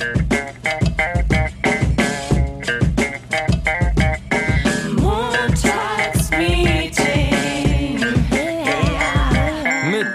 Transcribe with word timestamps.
Mit 0.00 0.08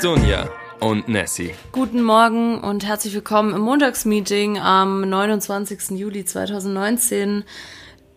Dunja 0.04 0.50
und 0.80 1.08
Nessie. 1.08 1.54
Guten 1.72 2.02
Morgen 2.02 2.62
und 2.62 2.84
herzlich 2.84 3.14
willkommen 3.14 3.54
im 3.54 3.62
Montagsmeeting 3.62 4.58
am 4.58 5.08
29. 5.08 5.92
Juli 5.92 6.26
2019. 6.26 7.44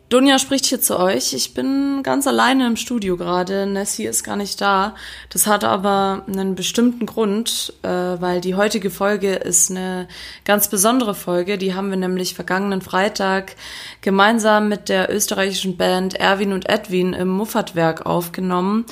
Dunja 0.09 0.39
spricht 0.39 0.65
hier 0.65 0.81
zu 0.81 0.99
euch. 0.99 1.35
Ich 1.35 1.53
bin 1.53 2.03
ganz 2.03 2.27
alleine 2.27 2.67
im 2.67 2.77
Studio 2.77 3.19
gerade. 3.19 3.67
Nessie 3.67 4.07
ist 4.07 4.25
gar 4.25 4.37
nicht 4.37 4.59
da. 4.59 4.95
Das 5.29 5.47
hat 5.47 5.65
aber 5.65 6.25
einen 6.27 6.55
bestimmten 6.55 7.05
Grund, 7.05 7.75
äh, 7.83 7.89
weil 7.89 8.41
die 8.41 8.55
heutige 8.55 8.89
Folge 8.89 9.35
ist 9.35 9.71
eine 9.71 10.09
ganz 10.47 10.69
besondere 10.69 11.15
Folge. 11.15 11.59
Die 11.59 11.75
haben 11.75 11.91
wir 11.91 11.99
nämlich 11.99 12.33
vergangenen 12.33 12.81
Freitag 12.81 13.57
gemeinsam 14.01 14.71
mit 14.71 14.89
der 14.89 15.15
österreichischen 15.15 15.77
Band 15.77 16.15
Erwin 16.15 16.55
und 16.55 16.71
Edwin 16.71 17.13
im 17.13 17.29
Muffatwerk 17.29 18.07
aufgenommen 18.07 18.87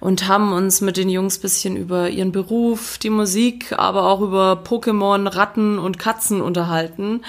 und 0.00 0.26
haben 0.26 0.54
uns 0.54 0.80
mit 0.80 0.96
den 0.96 1.10
Jungs 1.10 1.38
bisschen 1.38 1.76
über 1.76 2.08
ihren 2.08 2.32
Beruf, 2.32 2.96
die 2.96 3.10
Musik, 3.10 3.74
aber 3.76 4.06
auch 4.06 4.22
über 4.22 4.62
Pokémon, 4.64 5.34
Ratten 5.34 5.78
und 5.78 5.98
Katzen 5.98 6.40
unterhalten. 6.40 7.20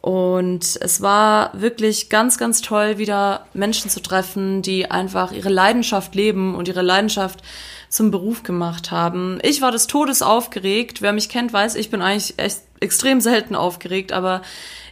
Und 0.00 0.78
es 0.80 1.00
war 1.00 1.50
wirklich 1.54 2.08
ganz, 2.08 2.38
ganz 2.38 2.62
toll, 2.62 2.98
wieder 2.98 3.46
Menschen 3.52 3.90
zu 3.90 4.00
treffen, 4.00 4.62
die 4.62 4.90
einfach 4.90 5.32
ihre 5.32 5.48
Leidenschaft 5.48 6.14
leben 6.14 6.54
und 6.54 6.68
ihre 6.68 6.82
Leidenschaft 6.82 7.42
zum 7.88 8.10
Beruf 8.10 8.42
gemacht 8.42 8.90
haben. 8.90 9.38
Ich 9.42 9.60
war 9.60 9.72
des 9.72 9.86
Todes 9.86 10.22
aufgeregt. 10.22 11.02
Wer 11.02 11.12
mich 11.12 11.28
kennt, 11.28 11.52
weiß, 11.52 11.74
ich 11.74 11.90
bin 11.90 12.00
eigentlich 12.00 12.38
echt 12.38 12.60
extrem 12.80 13.20
selten 13.20 13.56
aufgeregt, 13.56 14.12
aber 14.12 14.42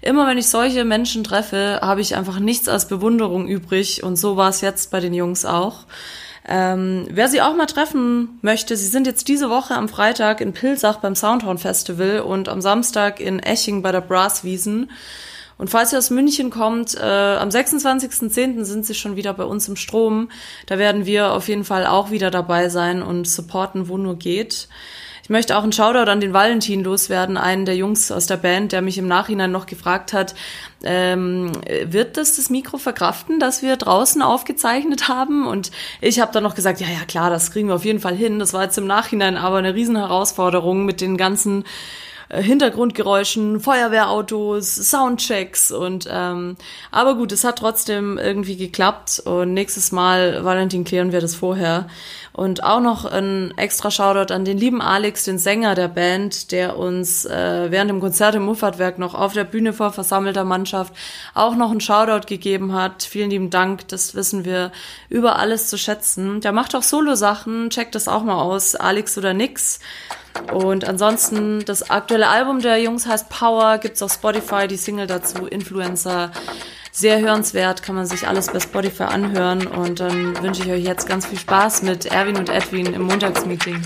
immer 0.03 0.27
wenn 0.27 0.39
ich 0.39 0.49
solche 0.49 0.85
Menschen 0.85 1.23
treffe, 1.23 1.79
habe 1.83 2.01
ich 2.01 2.17
einfach 2.17 2.41
nichts 2.41 2.69
als 2.69 2.89
Bewunderung 2.89 3.47
übrig. 3.47 4.03
Und 4.03 4.17
so 4.17 4.37
war 4.37 4.49
es 4.49 4.61
jetzt 4.61 4.91
bei 4.91 4.99
den 4.99 5.15
Jungs 5.15 5.45
auch. 5.45 5.85
Ähm, 6.49 7.07
wer 7.11 7.29
sie 7.29 7.43
auch 7.43 7.57
mal 7.57 7.67
treffen 7.67 8.39
möchte, 8.41 8.77
sie 8.77 8.87
sind 8.87 9.07
jetzt 9.07 9.27
diese 9.27 9.51
Woche 9.51 9.75
am 9.75 9.89
Freitag 9.89 10.41
in 10.41 10.53
Pilsach 10.53 10.99
beim 10.99 11.17
Soundhorn 11.17 11.59
Festival 11.59 12.21
und 12.21 12.49
am 12.49 12.61
Samstag 12.61 13.19
in 13.19 13.41
Eching 13.41 13.83
bei 13.83 13.91
der 13.91 14.01
Brasswiesen. 14.01 14.91
Und 15.59 15.71
falls 15.71 15.93
ihr 15.93 15.99
aus 15.99 16.11
München 16.11 16.51
kommt, 16.51 16.95
äh, 16.95 17.01
am 17.01 17.49
26.10. 17.49 18.63
sind 18.65 18.87
sie 18.87 18.95
schon 18.95 19.17
wieder 19.17 19.33
bei 19.33 19.45
uns 19.45 19.69
im 19.69 19.77
Strom. 19.77 20.29
Da 20.67 20.79
werden 20.79 21.07
wir 21.07 21.33
auf 21.33 21.49
jeden 21.49 21.65
Fall 21.65 21.87
auch 21.87 22.11
wieder 22.11 22.31
dabei 22.31 22.69
sein 22.69 23.03
und 23.03 23.27
supporten, 23.27 23.89
wo 23.89 23.97
nur 23.97 24.17
geht. 24.19 24.69
Ich 25.27 25.31
möchte 25.31 25.59
auch 25.59 25.65
einen 25.65 25.73
Shoutout 25.73 26.09
an 26.09 26.21
den 26.21 26.33
Valentin 26.33 26.85
loswerden, 26.85 27.37
einen 27.37 27.65
der 27.65 27.75
Jungs 27.75 28.13
aus 28.13 28.27
der 28.27 28.37
Band, 28.37 28.71
der 28.71 28.81
mich 28.81 28.97
im 28.97 29.09
Nachhinein 29.09 29.51
noch 29.51 29.67
gefragt 29.67 30.13
hat, 30.13 30.37
ähm, 30.85 31.51
wird 31.85 32.17
das 32.17 32.37
das 32.37 32.49
Mikro 32.49 32.79
verkraften, 32.79 33.41
dass 33.41 33.61
wir 33.61 33.77
draußen 33.77 34.23
aufgezeichnet 34.23 35.09
haben? 35.09 35.49
Und 35.49 35.73
ich 36.01 36.21
habe 36.21 36.31
dann 36.31 36.45
noch 36.45 36.55
gesagt, 36.55 36.81
ja, 36.81 36.87
ja, 36.87 37.05
klar, 37.09 37.29
das 37.29 37.51
kriegen 37.51 37.67
wir 37.67 37.75
auf 37.75 37.85
jeden 37.85 37.99
Fall 37.99 38.15
hin. 38.15 38.39
Das 38.39 38.53
war 38.53 38.63
jetzt 38.63 38.79
im 38.79 38.87
Nachhinein 38.87 39.37
aber 39.37 39.57
eine 39.57 39.75
riesen 39.75 39.97
Herausforderung 39.97 40.85
mit 40.85 41.01
den 41.01 41.17
ganzen 41.17 41.65
äh, 42.29 42.41
Hintergrundgeräuschen, 42.41 43.59
Feuerwehrautos, 43.59 44.77
Soundchecks 44.77 45.71
und 45.71 46.09
ähm, 46.11 46.57
aber 46.91 47.15
gut, 47.17 47.33
es 47.33 47.45
hat 47.45 47.59
trotzdem 47.59 48.19
irgendwie 48.19 48.57
geklappt 48.57 49.23
und 49.25 49.55
nächstes 49.55 49.93
Mal, 49.93 50.45
Valentin, 50.45 50.85
klären 50.85 51.13
wir 51.13 51.21
das 51.21 51.35
vorher. 51.35 51.89
Und 52.37 52.63
auch 52.63 52.81
noch 52.81 53.07
ein 53.07 53.57
extra 53.57 53.91
Shoutout 53.91 54.31
an 54.31 54.45
den 54.45 54.59
lieben 54.59 54.83
Alex, 54.83 55.25
den 55.25 55.39
Sänger 55.39 55.75
der 55.75 55.89
Band, 55.89 56.53
der 56.53 56.77
uns 56.77 57.25
äh, 57.25 57.71
während 57.71 57.89
dem 57.89 57.99
Konzert 57.99 58.35
im 58.35 58.45
Muffatwerk 58.45 58.99
noch 58.99 59.15
auf 59.15 59.33
der 59.33 59.45
Bühne 59.45 59.73
vor 59.73 59.91
versammelter 59.91 60.45
Mannschaft 60.45 60.93
auch 61.33 61.57
noch 61.57 61.71
einen 61.71 61.81
Shoutout 61.81 62.27
gegeben 62.27 62.75
hat. 62.75 63.05
Vielen 63.05 63.31
lieben 63.31 63.49
Dank, 63.49 63.89
das 63.89 64.15
wissen 64.15 64.45
wir 64.45 64.71
über 65.09 65.39
alles 65.39 65.71
zu 65.71 65.79
schätzen. 65.79 66.43
Der 66.43 66.53
macht 66.53 66.75
auch 66.75 66.83
Solo-Sachen, 66.83 67.71
checkt 67.71 67.95
das 67.95 68.07
auch 68.07 68.23
mal 68.23 68.43
aus, 68.43 68.75
Alex 68.75 69.17
oder 69.17 69.33
nix. 69.33 69.81
Und 70.53 70.85
ansonsten, 70.87 71.65
das 71.65 71.89
aktuelle 71.89 72.29
Album 72.29 72.61
der 72.61 72.83
Jungs 72.83 73.07
heißt 73.07 73.31
Power, 73.31 73.79
gibt's 73.79 74.03
auf 74.03 74.13
Spotify, 74.13 74.69
die 74.69 74.77
Single 74.77 75.07
dazu, 75.07 75.47
Influencer. 75.47 76.33
Sehr 76.99 77.21
hörenswert, 77.21 77.83
kann 77.83 77.95
man 77.95 78.07
sich 78.07 78.27
alles 78.27 78.47
bei 78.47 78.59
Spotify 78.59 79.03
anhören. 79.03 79.67
Und 79.67 80.01
dann 80.01 80.43
wünsche 80.43 80.63
ich 80.63 80.71
euch 80.71 80.83
jetzt 80.83 81.07
ganz 81.07 81.27
viel 81.27 81.39
Spaß 81.39 81.83
mit 81.83 82.07
Erwin 82.07 82.39
und 82.39 82.49
Edwin 82.49 82.87
im 82.87 83.03
Montagsmeeting. 83.03 83.83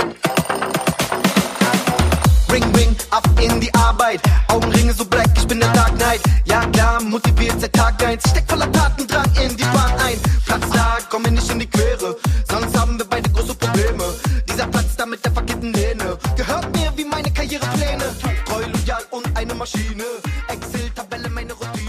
Ring, 2.53 2.63
ring, 2.77 2.97
ab 3.11 3.29
in 3.43 3.59
die 3.59 3.75
Arbeit. 3.75 4.21
Augenringe 4.47 4.95
so 4.95 5.05
black, 5.05 5.27
ich 5.37 5.45
bin 5.49 5.59
der 5.59 5.73
Dark 5.73 5.99
Knight. 5.99 6.21
Ja 6.45 6.61
klar, 6.67 7.03
motiviert 7.03 7.61
seit 7.61 7.73
Tag 7.73 8.01
1. 8.01 8.23
Steck 8.31 8.45
voller 8.49 8.71
Tatendrang 8.71 9.29
in 9.43 9.57
die 9.57 9.65
Bahn 9.65 9.93
ein. 10.07 10.17
Platz 10.47 10.71
da, 10.73 10.99
komme 11.11 11.33
nicht 11.33 11.51
in 11.51 11.59
die 11.59 11.69
Quere. 11.69 12.17
Sonst 12.49 12.79
haben 12.79 12.97
wir 12.97 13.07
beide 13.07 13.29
große 13.31 13.57
Probleme. 13.57 14.05
Dieser 14.49 14.69
Platz 14.69 14.95
da 14.97 15.05
mit 15.05 15.25
der 15.25 15.33
verkehrten 15.33 15.73
Lehne. 15.73 16.17
Gehört 16.37 16.73
mir 16.77 16.93
wie 16.95 17.07
meine 17.07 17.33
Karrierepläne. 17.33 18.05
Treu, 18.47 18.63
loyal 18.73 19.03
und 19.11 19.37
eine 19.37 19.55
Maschine. 19.57 20.05
Excel-Tabelle, 20.47 21.29
meine 21.29 21.55
Routine. 21.55 21.80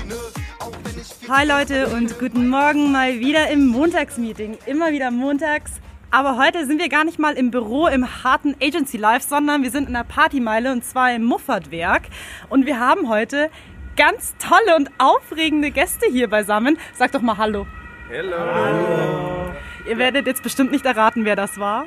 Hi 1.33 1.47
Leute 1.47 1.87
und 1.87 2.19
guten 2.19 2.49
Morgen 2.49 2.91
mal 2.91 3.21
wieder 3.21 3.49
im 3.49 3.67
Montagsmeeting. 3.67 4.57
Immer 4.65 4.91
wieder 4.91 5.11
montags. 5.11 5.79
Aber 6.11 6.35
heute 6.37 6.65
sind 6.65 6.81
wir 6.81 6.89
gar 6.89 7.05
nicht 7.05 7.19
mal 7.19 7.35
im 7.35 7.51
Büro 7.51 7.87
im 7.87 8.21
harten 8.25 8.53
Agency 8.61 8.97
Life, 8.97 9.29
sondern 9.29 9.63
wir 9.63 9.71
sind 9.71 9.87
in 9.87 9.93
der 9.93 10.03
Partymeile 10.03 10.73
und 10.73 10.83
zwar 10.83 11.15
im 11.15 11.23
Muffatwerk. 11.23 12.01
Und 12.49 12.65
wir 12.65 12.81
haben 12.81 13.07
heute 13.07 13.49
ganz 13.95 14.35
tolle 14.39 14.75
und 14.75 14.89
aufregende 14.97 15.71
Gäste 15.71 16.05
hier 16.11 16.29
beisammen. 16.29 16.77
Sag 16.95 17.13
doch 17.13 17.21
mal 17.21 17.37
Hallo. 17.37 17.65
Hello. 18.09 19.53
Ihr 19.87 19.97
werdet 19.97 20.27
jetzt 20.27 20.43
bestimmt 20.43 20.73
nicht 20.73 20.85
erraten, 20.85 21.23
wer 21.23 21.37
das 21.37 21.57
war. 21.57 21.85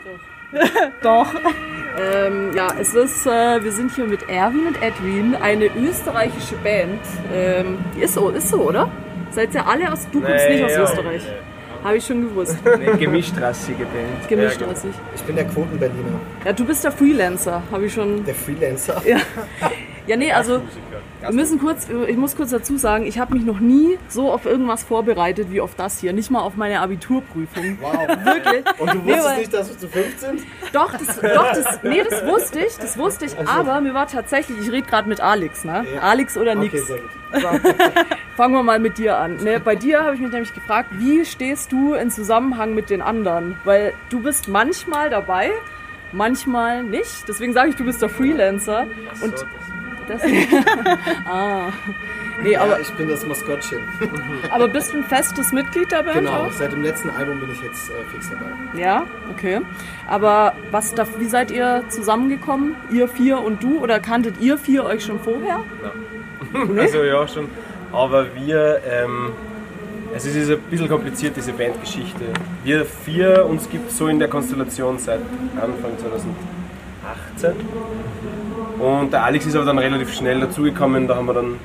Doch. 1.03 1.29
Ähm, 2.01 2.57
ja, 2.57 2.69
es 2.81 2.95
ist, 2.95 3.27
äh, 3.27 3.63
wir 3.63 3.73
sind 3.73 3.95
hier 3.95 4.07
mit 4.07 4.27
Erwin 4.27 4.69
und 4.69 4.83
Edwin, 4.83 5.35
eine 5.35 5.67
österreichische 5.67 6.57
Band. 6.57 7.03
Ähm, 7.31 7.85
die 7.95 8.01
ist 8.01 8.15
so, 8.15 8.31
ist 8.31 8.49
so, 8.49 8.63
oder? 8.63 8.91
Seid 9.35 9.55
ihr 9.55 9.67
alle 9.67 9.93
aus, 9.93 10.07
du 10.13 10.21
kommst 10.21 10.45
Nee, 10.49 10.55
nicht 10.55 10.65
aus 10.65 10.73
ja. 10.73 10.83
Österreich. 10.85 11.23
Habe 11.83 11.97
ich 11.99 12.07
schon 12.07 12.23
gewusst. 12.23 12.57
Eine 12.65 12.97
gemischtrassige 12.97 13.85
Band. 13.85 14.29
Gemischt 14.29 14.61
Ja, 14.61 14.69
ja, 14.69 14.75
sich. 14.75 14.91
Ich 15.15 15.23
bin 15.23 15.37
der 15.37 15.45
Quoten-Berliner, 15.45 16.21
Ja, 16.45 16.53
du 16.53 16.65
bist 16.65 16.83
der 16.85 16.93
Freelancer, 16.93 17.63
habe 17.71 17.85
ich 17.87 17.93
schon. 17.93 18.25
der 18.25 18.35
Freelancer. 18.35 19.03
Ja. 19.07 19.19
ja, 20.07 20.17
nee, 20.17 20.33
also 20.33 20.63
wir 21.29 21.33
müssen 21.35 21.59
kurz, 21.59 21.87
ich 22.09 22.17
muss 22.17 22.37
kurz 22.37 22.51
dazu 22.51 22.77
sagen, 22.77 23.07
ich 23.07 23.19
habe 23.19 23.35
mich 23.35 23.45
noch 23.45 23.61
nie 23.61 23.99
so 24.09 24.31
auf 24.33 24.45
irgendwas 24.47 24.83
vorbereitet 24.85 25.49
wie 25.51 25.61
auf 25.61 25.75
das 25.75 25.99
hier. 26.01 26.13
Nicht 26.13 26.31
mal 26.31 26.41
auf 26.41 26.57
meine 26.57 26.81
Abiturprüfung. 26.81 27.79
Wow. 27.81 27.93
Wirklich. 28.25 28.65
Und 28.81 28.95
du 28.95 28.99
Nee, 28.99 29.05
wusstest 29.13 29.25
weil- 29.29 29.39
nicht, 29.39 29.55
dass 29.55 29.69
wir 29.71 29.79
zu 29.79 29.89
fünf 29.89 30.19
sind? 30.19 30.41
Doch, 30.73 30.93
das, 30.93 31.21
doch 31.21 31.53
das, 31.53 31.83
nee, 31.83 32.03
das 32.09 32.27
wusste 32.27 32.59
ich, 32.61 32.77
das 32.77 32.99
wusste 32.99 33.25
ich, 33.27 33.39
aber 33.49 33.81
mir 33.81 33.95
war 33.95 34.07
tatsächlich, 34.07 34.59
ich 34.61 34.71
rede 34.73 34.87
gerade 34.87 35.09
mit 35.09 35.21
Alex, 35.21 35.65
ne? 35.65 35.85
Ja. 35.95 36.01
Alex 36.01 36.37
oder 36.37 36.53
Okay, 36.53 36.71
nix. 36.73 36.87
sehr 36.87 36.99
gut. 37.33 37.61
Fangen 38.37 38.55
wir 38.55 38.63
mal 38.63 38.79
mit 38.79 38.99
dir 38.99 39.17
an. 39.19 39.37
Ne, 39.43 39.61
bei 39.61 39.77
dir 39.77 40.03
habe 40.05 40.15
ich 40.15 40.21
mich 40.21 40.31
nämlich 40.33 40.55
gefragt, 40.55 40.91
wie 40.93 41.25
stehst 41.25 41.71
du 41.73 41.95
in 41.95 42.11
Zusammenhang 42.11 42.75
mit 42.75 42.91
den 42.91 43.03
anderen? 43.03 43.57
Weil 43.65 43.93
du 44.11 44.21
bist 44.21 44.49
manchmal 44.49 45.11
dabei, 45.11 45.51
manchmal 46.13 46.83
nicht. 46.83 47.25
Deswegen 47.29 47.53
sage 47.53 47.71
ich, 47.71 47.77
du 47.77 47.85
bist 47.85 48.03
der 48.03 48.09
Freelancer. 48.09 48.87
Und 49.23 49.35
das, 50.09 50.23
ah. 51.27 51.69
Nee, 52.43 52.57
Aber 52.57 52.73
aber, 52.73 52.81
ich 52.81 52.91
bin 52.95 53.09
das 53.09 53.25
Maskottchen. 53.27 53.79
aber 54.51 54.69
bist 54.69 54.93
du 54.93 54.99
ein 54.99 55.05
festes 55.05 55.53
Mitglied 55.53 55.93
der 55.93 56.03
Band 56.03 56.19
Genau, 56.19 56.47
auch? 56.47 56.53
seit 56.53 56.73
dem 56.73 56.83
letzten 56.83 57.11
Album 57.11 57.39
bin 57.41 57.51
ich 57.53 57.63
jetzt 57.63 57.91
äh, 57.91 57.93
fix 58.13 58.29
dabei. 58.31 58.47
Ja, 58.81 59.07
okay. 59.33 59.61
Aber 60.09 60.55
was 60.71 60.95
da, 60.95 61.07
wie 61.19 61.27
seid 61.27 61.51
ihr 61.51 61.85
zusammengekommen? 61.89 62.75
Ihr 62.91 63.07
vier 63.09 63.41
und 63.41 63.63
du? 63.63 63.79
Oder 63.79 64.01
kanntet 64.01 64.41
ihr 64.41 64.59
vier 64.59 64.85
euch 64.85 65.05
schon 65.05 65.21
vorher? 65.21 65.61
Also 66.79 67.03
ja 67.03 67.27
schon. 67.27 67.49
Aber 67.93 68.27
wir, 68.35 68.81
ähm, 68.89 69.33
es 70.15 70.25
ist 70.27 70.51
ein 70.51 70.59
bisschen 70.71 70.89
kompliziert, 70.89 71.37
diese 71.37 71.53
Bandgeschichte. 71.53 72.25
Wir 72.63 72.85
vier, 72.85 73.47
uns 73.47 73.69
gibt 73.69 73.91
es 73.91 73.99
so 73.99 74.07
in 74.07 74.19
der 74.21 74.29
Konstellation 74.29 74.99
seit 74.99 75.21
Anfang 75.57 75.97
2018. 77.05 77.53
Und 78.79 79.13
der 79.13 79.25
Alex 79.25 79.47
ist 79.47 79.55
aber 79.55 79.65
dann 79.65 79.79
relativ 79.79 80.13
schnell 80.13 80.41
dazugekommen, 80.41 81.07
da 81.07 81.17
haben 81.17 81.27
wir 81.27 81.35
dann 81.35 81.57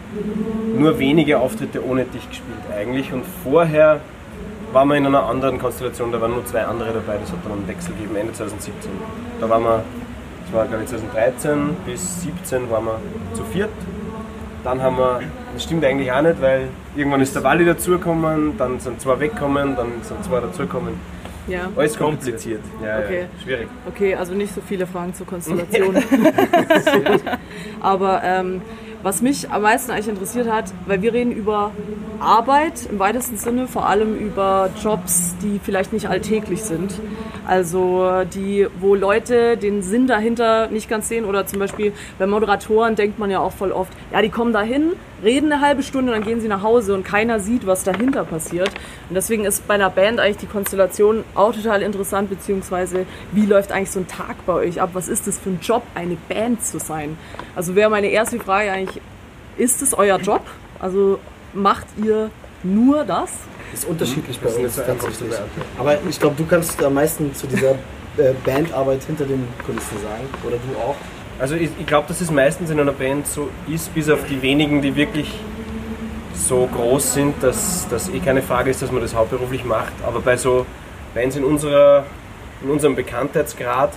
nur 0.78 1.00
wenige 1.00 1.40
Auftritte 1.40 1.84
ohne 1.86 2.06
dich 2.06 2.28
gespielt 2.30 2.60
eigentlich. 2.76 3.12
Und 3.12 3.24
vorher 3.44 4.00
waren 4.72 4.88
wir 4.90 4.96
in 4.96 5.06
einer 5.06 5.24
anderen 5.24 5.58
Konstellation, 5.60 6.12
da 6.12 6.22
waren 6.22 6.32
nur 6.32 6.46
zwei 6.46 6.64
andere 6.64 6.94
dabei, 6.94 7.18
das 7.20 7.32
hat 7.32 7.40
dann 7.44 7.54
einen 7.54 7.68
Wechsel 7.68 7.94
gegeben, 7.96 8.16
Ende 8.16 8.34
2017. 8.34 8.92
Da 9.40 9.50
waren 9.50 9.64
wir, 9.64 9.84
das 10.46 10.54
war 10.54 10.68
glaube 10.68 10.84
ich 10.84 10.90
2013 10.90 11.78
bis 11.86 12.22
2017 12.22 12.70
waren 12.70 12.86
wir 12.86 13.00
zu 13.34 13.44
viert. 13.46 13.70
Dann 14.64 14.82
haben 14.82 14.98
wir, 14.98 15.22
das 15.54 15.64
stimmt 15.64 15.86
eigentlich 15.86 16.12
auch 16.12 16.22
nicht, 16.22 16.42
weil 16.42 16.68
irgendwann 16.96 17.22
ist 17.22 17.34
der 17.34 17.44
Wally 17.44 17.66
dazugekommen, 17.66 18.58
dann 18.58 18.80
sind 18.80 19.02
zwei 19.02 19.20
weggekommen, 19.20 19.76
dann 19.76 19.88
sind 20.04 20.24
zwei 20.24 20.42
dazugekommen. 20.42 20.96
Ja. 21.48 21.70
Alles 21.76 21.98
kompliziert. 21.98 22.62
Ja, 22.84 23.00
Okay. 23.00 23.22
ja, 23.22 23.44
schwierig. 23.44 23.68
Okay, 23.88 24.16
also 24.16 24.34
nicht 24.34 24.54
so 24.54 24.62
viele 24.62 24.86
Fragen 24.86 25.14
zur 25.14 25.26
Konstellation. 25.32 25.96
Aber 27.82 28.22
ähm, 28.24 28.62
was 29.04 29.22
mich 29.22 29.50
am 29.50 29.62
meisten 29.62 29.92
eigentlich 29.92 30.10
interessiert 30.10 30.52
hat, 30.52 30.66
weil 30.86 31.02
wir 31.02 31.14
reden 31.14 31.32
über 31.32 31.72
Arbeit 32.20 32.88
im 32.90 33.00
weitesten 33.00 33.38
Sinne, 33.38 33.68
vor 33.68 33.88
allem 33.88 34.16
über 34.16 34.70
Jobs, 34.82 35.36
die 35.42 35.60
vielleicht 35.64 35.94
nicht 35.94 36.10
alltäglich 36.10 36.64
sind. 36.64 36.94
Also 37.48 38.24
die, 38.34 38.68
wo 38.80 38.94
Leute 38.94 39.58
den 39.58 39.82
Sinn 39.82 40.06
dahinter 40.06 40.68
nicht 40.68 40.90
ganz 40.90 41.08
sehen 41.10 41.26
oder 41.26 41.48
zum 41.48 41.60
Beispiel 41.60 41.94
bei 42.20 42.28
Moderatoren 42.28 42.96
denkt 42.96 43.18
man 43.18 43.32
ja 43.32 43.40
auch 43.40 43.54
voll 43.54 43.72
oft, 43.72 43.92
ja, 44.12 44.22
die 44.22 44.30
kommen 44.30 44.54
dahin, 44.54 44.92
reden 45.24 45.52
eine 45.52 45.62
halbe 45.62 45.84
Stunde, 45.84 46.12
dann 46.12 46.24
gehen 46.24 46.42
sie 46.42 46.48
nach 46.48 46.64
Hause 46.64 46.94
und 46.94 47.04
keiner 47.04 47.40
sieht, 47.40 47.66
was 47.66 47.84
dahinter 47.84 48.24
passiert. 48.24 48.70
Und 49.10 49.16
deswegen 49.16 49.46
ist 49.46 49.68
bei 49.68 49.74
einer 49.74 49.90
Band 49.90 50.20
eigentlich 50.20 50.38
die 50.38 50.46
Konstellation 50.46 51.24
auch 51.36 51.54
total 51.54 51.82
interessant, 51.82 52.30
beziehungsweise 52.30 53.06
wie 53.32 53.46
läuft 53.46 53.72
eigentlich 53.72 53.92
so 53.92 54.00
ein 54.00 54.08
Tag 54.08 54.46
bei 54.46 54.54
euch 54.54 54.82
ab? 54.82 54.92
Was 54.94 55.08
ist 55.08 55.28
das 55.28 55.40
für 55.40 55.50
ein 55.50 55.60
Job, 55.62 55.84
eine 55.96 56.18
Band 56.28 56.64
zu 56.64 56.80
sein? 56.80 57.18
Also 57.56 57.76
wäre 57.76 57.90
meine 57.90 58.08
erste 58.08 58.40
Frage 58.40 58.72
eigentlich, 58.72 58.89
ist 59.60 59.82
es 59.82 59.94
euer 59.94 60.18
Job? 60.18 60.42
Also 60.80 61.20
macht 61.54 61.86
ihr 61.98 62.32
nur 62.64 63.04
das? 63.04 63.32
ist 63.74 63.86
unterschiedlich 63.86 64.40
bei 64.40 64.46
Das 64.46 64.58
ist 64.58 64.64
uns 64.64 64.76
tatsächlich. 64.76 65.34
Aber 65.78 65.98
ich 66.10 66.20
glaube, 66.20 66.36
du 66.38 66.46
kannst 66.46 66.82
am 66.84 66.96
meisten 66.96 67.34
zu 67.36 67.48
dieser 67.48 67.72
äh, 67.72 68.34
Bandarbeit 68.44 69.04
hinter 69.04 69.26
den 69.26 69.48
Kulissen 69.66 69.98
sagen. 70.02 70.28
Oder 70.46 70.58
du 70.58 70.80
auch. 70.80 70.96
Also 71.40 71.56
ich, 71.56 71.70
ich 71.80 71.86
glaube, 71.86 72.08
dass 72.08 72.20
es 72.20 72.32
meistens 72.32 72.70
in 72.70 72.80
einer 72.80 72.92
Band 72.92 73.28
so 73.28 73.50
ist, 73.68 73.94
bis 73.94 74.10
auf 74.10 74.26
die 74.30 74.42
wenigen, 74.42 74.82
die 74.82 74.96
wirklich 74.96 75.40
so 76.34 76.68
groß 76.74 77.14
sind, 77.14 77.44
dass 77.44 77.88
das 77.90 78.10
eh 78.10 78.20
keine 78.20 78.42
Frage 78.42 78.72
ist, 78.72 78.82
dass 78.82 78.92
man 78.92 79.02
das 79.02 79.14
hauptberuflich 79.14 79.64
macht. 79.66 79.94
Aber 80.06 80.20
bei 80.20 80.36
so 80.36 80.66
Bands 81.14 81.36
in, 81.36 81.44
unserer, 81.44 82.06
in 82.64 82.70
unserem 82.70 82.96
Bekanntheitsgrad, 82.96 83.92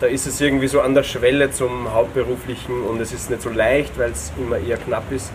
da 0.00 0.06
ist 0.06 0.26
es 0.26 0.40
irgendwie 0.40 0.68
so 0.68 0.80
an 0.80 0.94
der 0.94 1.02
Schwelle 1.02 1.50
zum 1.50 1.92
Hauptberuflichen 1.92 2.82
und 2.82 3.00
es 3.00 3.12
ist 3.12 3.30
nicht 3.30 3.42
so 3.42 3.50
leicht, 3.50 3.98
weil 3.98 4.10
es 4.10 4.32
immer 4.38 4.58
eher 4.58 4.78
knapp 4.78 5.10
ist 5.12 5.30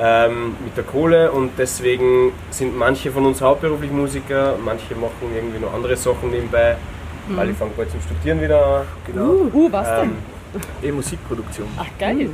ähm, 0.00 0.56
mit 0.64 0.76
der 0.76 0.84
Kohle 0.84 1.30
und 1.30 1.52
deswegen 1.58 2.32
sind 2.50 2.76
manche 2.76 3.10
von 3.10 3.26
uns 3.26 3.40
hauptberuflich 3.40 3.90
Musiker, 3.90 4.56
manche 4.64 4.94
machen 4.94 5.34
irgendwie 5.34 5.58
noch 5.58 5.74
andere 5.74 5.96
Sachen 5.96 6.30
nebenbei, 6.30 6.76
weil 7.28 7.50
ich 7.50 7.56
fange 7.56 7.72
bald 7.76 7.90
zum 7.90 8.00
Studieren 8.00 8.40
wieder 8.40 8.64
an. 8.64 8.86
Genau. 9.06 9.50
Uh, 9.52 9.70
was 9.70 9.88
denn? 10.00 10.10
Ähm, 10.10 10.88
E-Musikproduktion. 10.88 11.68
Ach, 11.76 11.86
geil. 11.98 12.30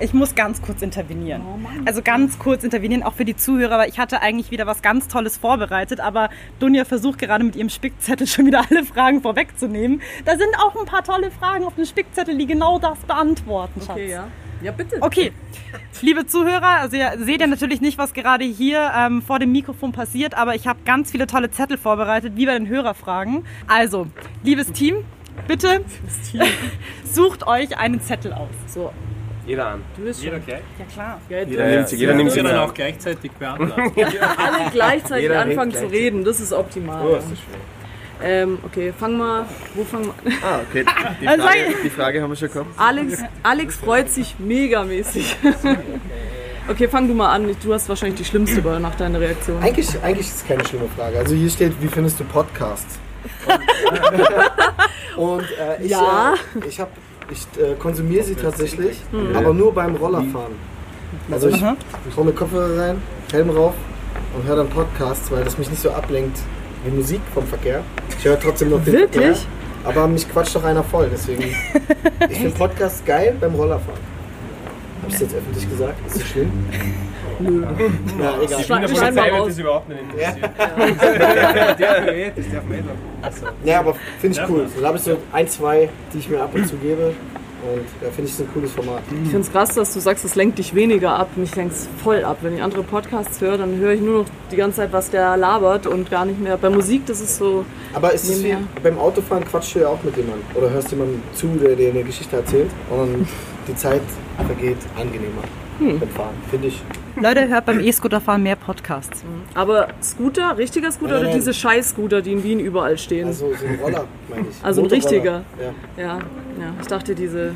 Ich 0.00 0.14
muss 0.14 0.34
ganz 0.34 0.62
kurz 0.62 0.80
intervenieren. 0.80 1.42
Also 1.84 2.00
ganz 2.00 2.38
kurz 2.38 2.64
intervenieren, 2.64 3.02
auch 3.02 3.12
für 3.12 3.26
die 3.26 3.36
Zuhörer, 3.36 3.78
weil 3.78 3.90
ich 3.90 3.98
hatte 3.98 4.22
eigentlich 4.22 4.50
wieder 4.50 4.66
was 4.66 4.80
ganz 4.80 5.08
Tolles 5.08 5.36
vorbereitet, 5.36 6.00
aber 6.00 6.30
Dunja 6.58 6.86
versucht 6.86 7.18
gerade 7.18 7.44
mit 7.44 7.54
ihrem 7.54 7.68
Spickzettel 7.68 8.26
schon 8.26 8.46
wieder 8.46 8.64
alle 8.70 8.84
Fragen 8.84 9.20
vorwegzunehmen. 9.20 10.00
Da 10.24 10.38
sind 10.38 10.48
auch 10.58 10.74
ein 10.80 10.86
paar 10.86 11.04
tolle 11.04 11.30
Fragen 11.30 11.64
auf 11.64 11.74
dem 11.74 11.84
Spickzettel, 11.84 12.38
die 12.38 12.46
genau 12.46 12.78
das 12.78 12.98
beantworten, 13.00 13.80
Schatz. 13.80 13.90
Okay, 13.90 14.10
ja. 14.10 14.28
Ja, 14.62 14.72
bitte. 14.72 14.96
Okay, 15.00 15.32
liebe 16.02 16.26
Zuhörer, 16.26 16.80
also 16.80 16.96
ihr 16.96 17.12
seht 17.18 17.40
ja 17.40 17.46
natürlich 17.46 17.80
nicht, 17.80 17.96
was 17.96 18.12
gerade 18.12 18.44
hier 18.44 18.90
ähm, 18.94 19.22
vor 19.22 19.38
dem 19.38 19.52
Mikrofon 19.52 19.92
passiert, 19.92 20.34
aber 20.34 20.54
ich 20.54 20.66
habe 20.66 20.80
ganz 20.84 21.10
viele 21.10 21.26
tolle 21.26 21.50
Zettel 21.50 21.78
vorbereitet, 21.78 22.34
wie 22.36 22.44
bei 22.44 22.52
den 22.52 22.68
Hörerfragen. 22.68 23.44
Also, 23.66 24.06
liebes 24.42 24.70
Team, 24.72 25.04
bitte 25.46 25.82
sucht 27.04 27.46
euch 27.46 27.78
einen 27.78 28.02
Zettel 28.02 28.34
aus. 28.34 28.50
So, 28.66 28.92
jeder 29.46 29.66
an. 29.66 29.82
du 29.96 30.04
bist 30.04 30.22
schon. 30.24 30.44
gleich. 30.44 30.60
Ja 30.78 30.84
klar. 30.92 31.20
Gell, 31.28 31.44
du- 31.46 31.50
Jeder 31.52 31.66
nimmt 31.66 31.88
sich, 31.88 31.98
jeder 32.00 32.14
nimmt 32.14 32.30
Sie 32.30 32.34
sich 32.40 32.42
dann 32.48 32.54
an. 32.56 32.68
auch 32.68 32.74
gleichzeitig 32.74 33.30
beantworten. 33.32 33.92
alle 34.36 34.70
gleichzeitig 34.72 35.22
Jeder 35.22 35.40
anfangen 35.40 35.72
zu 35.74 35.86
reden, 35.90 36.24
das 36.24 36.40
ist 36.40 36.52
optimal. 36.52 37.04
Oh, 37.06 37.16
ist 37.16 37.30
das 37.30 37.38
schön. 37.38 37.60
Ähm, 38.22 38.58
okay, 38.64 38.92
fang 38.98 39.16
mal, 39.16 39.46
wo 39.74 39.82
fangen 39.82 40.10
wir 40.24 40.32
Ah, 40.42 40.60
okay. 40.68 40.84
Die 41.22 41.26
Also 41.26 41.42
Frage, 41.42 41.58
die 41.82 41.90
Frage 41.90 42.22
haben 42.22 42.30
wir 42.30 42.36
schon 42.36 42.52
gehabt. 42.52 42.68
Alex, 42.76 43.22
Alex 43.42 43.76
freut 43.76 44.10
sich 44.10 44.36
megamäßig. 44.38 45.36
Okay, 46.68 46.86
fang 46.86 47.08
du 47.08 47.14
mal 47.14 47.32
an. 47.32 47.56
Du 47.64 47.74
hast 47.74 47.88
wahrscheinlich 47.88 48.18
die 48.20 48.24
schlimmste 48.24 48.60
bei- 48.62 48.78
nach 48.78 48.94
deiner 48.94 49.18
Reaktion. 49.18 49.60
Eigentlich, 49.60 49.88
eigentlich 50.04 50.28
ist 50.28 50.36
es 50.36 50.46
keine 50.46 50.64
schlimme 50.64 50.88
Frage. 50.96 51.18
Also 51.18 51.34
hier 51.34 51.50
steht, 51.50 51.72
wie 51.82 51.88
findest 51.88 52.20
du 52.20 52.24
Podcasts? 52.24 52.96
Und 55.16 55.42
äh, 55.58 55.82
ich, 55.82 55.90
Ja. 55.90 56.34
äh, 56.34 56.66
ich, 56.68 56.78
hab, 56.78 56.90
ich 57.30 57.62
äh, 57.62 57.74
konsumiere 57.74 58.24
sie 58.24 58.34
tatsächlich, 58.34 58.98
aber 59.34 59.52
nur 59.54 59.72
beim 59.72 59.96
Rollerfahren. 59.96 60.54
Also 61.30 61.48
ich, 61.48 61.56
ich 61.56 62.16
hole 62.16 62.26
mir 62.26 62.32
Kopfhörer 62.32 62.80
rein, 62.80 63.02
Helm 63.32 63.50
rauf 63.50 63.74
und 64.36 64.46
höre 64.46 64.56
dann 64.56 64.68
Podcasts, 64.68 65.30
weil 65.30 65.44
das 65.44 65.58
mich 65.58 65.70
nicht 65.70 65.82
so 65.82 65.90
ablenkt 65.90 66.38
wie 66.84 66.90
Musik 66.90 67.20
vom 67.34 67.46
Verkehr. 67.46 67.82
Ich 68.18 68.24
höre 68.24 68.38
trotzdem 68.38 68.70
noch 68.70 68.82
den 68.84 68.94
Wirklich? 68.94 69.22
Verkehr, 69.22 69.36
aber 69.84 70.06
mich 70.06 70.30
quatscht 70.30 70.54
doch 70.54 70.64
einer 70.64 70.84
voll. 70.84 71.08
Deswegen, 71.12 71.42
ich 72.28 72.38
finde 72.38 72.56
Podcasts 72.56 73.04
geil 73.04 73.36
beim 73.40 73.54
Rollerfahren. 73.54 74.00
Habe 75.02 75.08
ich 75.08 75.14
es 75.14 75.20
jetzt 75.20 75.34
öffentlich 75.34 75.68
gesagt? 75.68 76.06
Ist 76.06 76.16
das 76.16 76.28
schlimm? 76.28 76.50
Nö. 77.40 77.62
Ja, 78.20 78.34
egal. 78.42 78.80
Polizei 78.86 79.14
wird 79.14 79.32
raus. 79.32 79.48
das 79.48 79.58
überhaupt 79.58 79.88
nicht 79.90 80.00
interessieren. 80.02 80.50
Das 82.36 82.52
darf 82.52 82.64
man 82.64 82.78
eh. 82.78 83.68
Ja, 83.68 83.80
aber 83.80 83.94
finde 84.20 84.40
ich 84.40 84.48
cool. 84.48 84.66
Da 84.80 84.86
habe 84.88 84.96
ich 84.98 85.02
so 85.02 85.16
ein, 85.32 85.48
zwei, 85.48 85.88
die 86.12 86.18
ich 86.18 86.28
mir 86.28 86.42
ab 86.42 86.50
und 86.54 86.66
zu 86.66 86.76
gebe. 86.76 87.14
Und 87.62 87.84
ja, 88.02 88.10
finde 88.10 88.30
ich 88.30 88.34
so 88.34 88.44
ein 88.44 88.48
cooles 88.54 88.72
Format. 88.72 89.02
Ich 89.10 89.28
finde 89.28 89.40
es 89.40 89.52
krass, 89.52 89.74
dass 89.74 89.92
du 89.92 90.00
sagst, 90.00 90.24
es 90.24 90.34
lenkt 90.34 90.58
dich 90.58 90.74
weniger 90.74 91.14
ab. 91.14 91.28
Mich 91.36 91.54
lenkt 91.56 91.74
es 91.74 91.88
voll 92.02 92.24
ab. 92.24 92.38
Wenn 92.40 92.56
ich 92.56 92.62
andere 92.62 92.82
Podcasts 92.82 93.38
höre, 93.42 93.58
dann 93.58 93.76
höre 93.76 93.92
ich 93.92 94.00
nur 94.00 94.20
noch 94.22 94.26
die 94.50 94.56
ganze 94.56 94.78
Zeit, 94.78 94.92
was 94.94 95.10
der 95.10 95.36
labert 95.36 95.86
und 95.86 96.10
gar 96.10 96.24
nicht 96.24 96.40
mehr. 96.40 96.56
Bei 96.56 96.70
Musik, 96.70 97.04
das 97.04 97.20
ist 97.20 97.36
so. 97.36 97.66
Aber 97.92 98.12
ist 98.14 98.24
es 98.24 98.42
wie 98.42 98.56
beim 98.82 98.98
Autofahren 98.98 99.44
quatschst 99.44 99.74
du 99.74 99.80
ja 99.80 99.88
auch 99.88 100.02
mit 100.02 100.16
jemandem. 100.16 100.42
Oder 100.54 100.70
hörst 100.70 100.90
jemandem 100.90 101.22
zu, 101.34 101.48
der 101.62 101.76
dir 101.76 101.90
eine 101.90 102.02
Geschichte 102.02 102.36
erzählt. 102.36 102.70
Und 102.88 103.26
die 103.68 103.76
Zeit 103.76 104.00
vergeht 104.46 104.78
angenehmer 104.98 105.42
beim 105.78 106.08
Fahren. 106.10 106.34
Finde 106.50 106.68
ich. 106.68 106.82
Leute, 107.16 107.48
hört 107.48 107.66
beim 107.66 107.80
E-Scooter-Fahren 107.80 108.42
mehr 108.42 108.56
Podcasts. 108.56 109.24
Aber 109.54 109.88
Scooter, 110.02 110.56
richtiger 110.56 110.90
Scooter 110.90 111.12
Nein, 111.14 111.20
oder 111.20 111.30
nein. 111.30 111.38
diese 111.38 111.52
Scheiß-Scooter, 111.54 112.22
die 112.22 112.32
in 112.32 112.42
Wien 112.42 112.60
überall 112.60 112.98
stehen? 112.98 113.28
Also 113.28 113.52
so 113.54 113.66
ein 113.66 113.78
Roller, 113.80 114.04
meine 114.28 114.48
ich. 114.48 114.56
Also 114.62 114.82
ein 114.82 114.86
richtiger. 114.86 115.44
Ja. 115.96 116.02
ja, 116.02 116.18
ja. 116.58 116.74
Ich 116.80 116.86
dachte, 116.86 117.14
diese. 117.14 117.52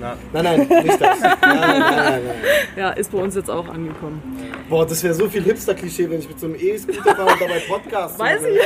Nein, 0.00 0.16
nein, 0.32 0.60
nicht 0.84 1.00
das. 1.00 1.20
Nein, 1.20 1.36
nein, 1.42 1.80
nein, 1.80 1.80
nein. 1.96 2.20
Ja, 2.76 2.90
ist 2.90 3.12
bei 3.12 3.18
uns 3.18 3.34
jetzt 3.34 3.50
auch 3.50 3.68
angekommen. 3.68 4.22
Boah, 4.68 4.86
das 4.86 5.02
wäre 5.04 5.12
so 5.14 5.28
viel 5.28 5.42
Hipster-Klischee, 5.42 6.08
wenn 6.10 6.20
ich 6.20 6.28
mit 6.28 6.40
so 6.40 6.46
einem 6.46 6.56
E-Scooter 6.58 7.14
fahre 7.14 7.32
und 7.32 7.40
dabei 7.40 7.60
Podcast 7.68 8.18
Weiß 8.18 8.40
ich. 8.44 8.58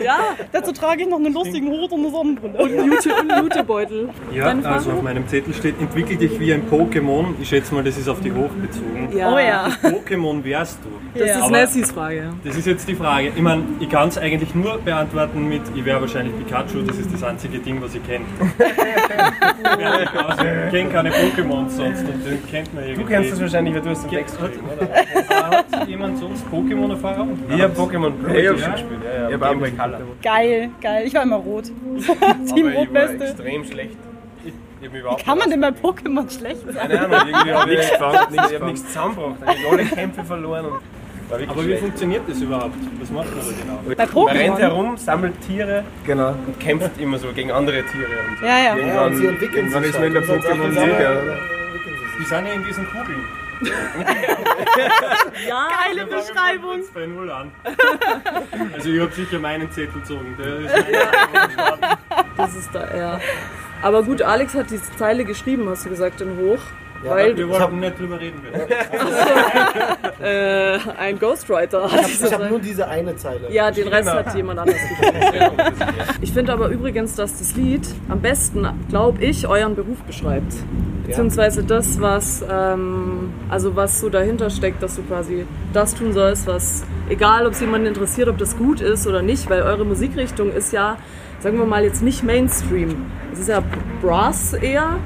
Ja, 0.04 0.18
Dazu 0.52 0.72
trage 0.72 1.02
ich 1.02 1.08
noch 1.08 1.16
einen 1.18 1.32
lustigen 1.32 1.68
Hut 1.70 1.90
und 1.90 2.00
eine 2.00 2.10
Sonnenbrille. 2.10 2.58
und 2.58 2.70
Jute 2.92 3.14
und 3.14 3.32
Jutebeutel. 3.42 4.08
Ja, 4.32 4.46
also 4.62 4.90
auf 4.92 5.02
meinem 5.02 5.26
Zettel 5.26 5.54
steht, 5.54 5.80
entwickel 5.80 6.16
dich 6.16 6.38
wie 6.38 6.52
ein 6.52 6.68
Pokémon. 6.70 7.34
Ich 7.40 7.48
schätze 7.48 7.74
mal, 7.74 7.82
das 7.82 7.96
ist 7.96 8.08
auf 8.08 8.20
die 8.20 8.32
Hoch 8.32 8.50
bezogen. 8.50 9.08
Ja. 9.16 9.32
Oh 9.34 9.38
ja. 9.38 9.68
Pokémon 9.82 10.44
wärst 10.44 10.78
du. 10.84 11.18
Das 11.18 11.30
ist 11.30 11.36
Aber 11.42 11.50
Nessys 11.50 11.90
Frage. 11.92 12.16
ja. 12.16 12.34
Das 12.44 12.56
ist 12.56 12.66
jetzt 12.66 12.86
die 12.86 12.94
Frage. 12.94 13.28
Ich 13.34 13.40
meine, 13.42 13.62
ich 13.80 13.88
kann 13.88 14.08
es 14.08 14.18
eigentlich 14.18 14.54
nur 14.54 14.76
beantworten 14.78 15.48
mit, 15.48 15.62
ich 15.74 15.84
wäre 15.84 16.00
wahrscheinlich 16.02 16.36
Pikachu, 16.36 16.82
das 16.86 16.98
ist 16.98 17.12
das 17.12 17.22
einzige 17.22 17.58
Ding, 17.58 17.80
was 17.80 17.94
ich 17.94 18.06
kenne. 18.06 18.26
ich 20.12 20.70
kenne 20.70 20.90
keine 20.90 21.10
Pokémons 21.10 21.70
sonst 21.70 22.00
und 22.00 22.24
den 22.26 22.46
kennt 22.50 22.74
man 22.74 22.84
irgendwie. 22.84 23.02
Du 23.02 23.08
kennst 23.08 23.32
das 23.32 23.40
wahrscheinlich, 23.40 23.74
weil 23.74 23.82
du 23.82 23.90
hast 23.90 24.02
den 24.04 24.10
Text 24.10 24.40
Hat, 24.40 24.48
geschrieben, 24.52 24.68
oder? 24.76 25.56
hat 25.78 25.88
jemand 25.88 26.18
sonst 26.18 26.44
Pokémon-Erfahrung? 26.50 27.38
Ich 27.48 27.62
hab 27.62 27.76
Pokémon 27.76 28.10
Blue 28.10 28.40
Ja, 28.42 28.52
gespielt. 28.52 29.00
Ja, 29.04 29.28
ja, 29.30 29.34
aber 29.34 29.54
Boy 29.54 29.70
Color. 29.72 30.00
Geil, 30.22 30.70
geil. 30.80 31.06
Ich 31.06 31.14
war 31.14 31.22
immer 31.22 31.36
rot. 31.36 31.64
Team 31.66 31.74
Aber 32.06 32.50
ich 32.54 32.64
war 32.64 32.74
Rotbeste. 32.74 33.24
extrem 33.24 33.64
schlecht. 33.64 33.96
Ich, 34.44 34.52
ich 34.80 34.92
überhaupt 34.94 35.24
Kann 35.24 35.38
man 35.38 35.50
denn 35.50 35.60
bei 35.60 35.68
Pokémon 35.70 36.30
schlecht 36.30 36.62
sein? 36.72 36.88
Keine 36.88 37.00
Ahnung, 37.06 37.28
irgendwie 37.28 37.52
habe 37.54 37.70
ich 37.72 37.76
Nichts 37.78 37.90
nichts 37.90 37.98
gefangen, 37.98 38.32
nichts 38.32 38.50
Ich 38.50 38.60
hab 38.60 38.66
nichts 38.66 38.86
zusammengebracht. 38.86 39.36
Ich 39.58 39.64
hab 39.64 39.72
alle 39.72 39.84
Kämpfe 39.84 40.24
verloren 40.24 40.64
und 40.66 40.72
Aber 41.30 41.60
wie 41.62 41.64
schlecht. 41.64 41.80
funktioniert 41.82 42.22
das 42.28 42.40
überhaupt? 42.40 42.74
Was 43.00 43.10
macht 43.10 43.26
man 43.34 43.44
da 43.44 43.52
genau? 43.62 43.96
Bei 43.96 44.06
Man 44.24 44.36
rennt 44.36 44.58
herum, 44.58 44.96
sammelt 44.96 45.34
Tiere 45.46 45.84
Genau. 46.04 46.30
und 46.46 46.60
kämpft 46.60 46.98
immer 47.00 47.18
so 47.18 47.28
gegen 47.32 47.50
andere 47.50 47.82
Tiere. 47.84 48.10
Und 48.28 48.38
so. 48.38 48.46
Ja, 48.46 48.58
ja. 48.58 48.76
Ja, 48.76 49.06
und 49.06 49.16
sie 49.16 49.26
entwickeln 49.26 49.56
irgendwann 49.66 49.82
sich 49.82 49.90
ist 49.92 49.98
man 49.98 50.08
in 50.08 50.14
der 50.14 50.28
halt. 50.28 50.44
Pokémon. 50.44 50.68
Die 52.18 52.24
sind 52.24 52.46
ja 52.46 52.52
in 52.52 52.64
diesen 52.64 52.86
Kugeln. 52.86 53.24
Ja, 55.48 55.68
Geile 55.86 56.06
Beschreibung. 56.06 56.76
Jetzt 56.76 56.92
bei 56.94 57.06
Null 57.06 57.30
an. 57.30 57.50
Also 58.74 58.90
ich 58.90 59.00
habe 59.00 59.12
sicher 59.12 59.38
meinen 59.38 59.70
Zettel 59.70 60.00
gezogen. 60.00 60.36
Der 60.38 60.56
ist 60.58 60.74
mein 61.32 61.96
das 62.36 62.54
ist 62.56 62.70
da, 62.74 62.94
ja. 62.96 63.20
Aber 63.82 64.02
gut, 64.02 64.22
Alex 64.22 64.54
hat 64.54 64.70
diese 64.70 64.94
Zeile 64.96 65.24
geschrieben, 65.24 65.68
hast 65.68 65.84
du 65.86 65.90
gesagt, 65.90 66.20
in 66.20 66.36
Hoch. 66.38 66.58
Weil 67.04 67.36
Wir 67.36 67.48
wollten 67.48 67.80
nicht 67.80 67.98
drüber 67.98 68.20
reden. 68.20 68.40
Äh, 70.18 70.78
ein 70.98 71.18
Ghostwriter 71.18 71.86
Ich 71.86 72.22
habe 72.22 72.30
Zeile. 72.30 72.48
nur 72.48 72.58
diese 72.58 72.88
eine 72.88 73.16
Zeile. 73.16 73.52
Ja, 73.52 73.70
den 73.70 73.86
Rest 73.88 74.10
hat 74.10 74.34
jemand 74.34 74.60
anders 74.60 74.76
geschrieben. 75.00 75.56
Ich 76.22 76.32
finde 76.32 76.52
aber 76.54 76.68
übrigens, 76.68 77.14
dass 77.14 77.38
das 77.38 77.54
Lied 77.54 77.86
am 78.08 78.20
besten, 78.20 78.66
glaube 78.88 79.22
ich, 79.22 79.46
euren 79.46 79.74
Beruf 79.76 79.98
beschreibt. 80.06 80.54
Beziehungsweise 81.06 81.62
das, 81.64 82.00
was, 82.00 82.42
ähm, 82.50 83.32
also 83.50 83.76
was 83.76 84.00
so 84.00 84.08
dahinter 84.08 84.48
steckt, 84.50 84.82
dass 84.82 84.96
du 84.96 85.02
quasi 85.02 85.46
das 85.74 85.94
tun 85.94 86.12
sollst, 86.14 86.46
was, 86.46 86.84
egal 87.10 87.46
ob 87.46 87.52
es 87.52 87.60
jemanden 87.60 87.86
interessiert, 87.86 88.28
ob 88.28 88.38
das 88.38 88.56
gut 88.56 88.80
ist 88.80 89.06
oder 89.06 89.20
nicht, 89.22 89.48
weil 89.50 89.62
eure 89.62 89.84
Musikrichtung 89.84 90.50
ist 90.50 90.72
ja, 90.72 90.96
sagen 91.40 91.58
wir 91.58 91.66
mal, 91.66 91.84
jetzt 91.84 92.02
nicht 92.02 92.24
Mainstream. 92.24 93.06
Es 93.32 93.40
ist 93.40 93.48
ja 93.50 93.62
Brass 94.00 94.54
eher. 94.54 94.96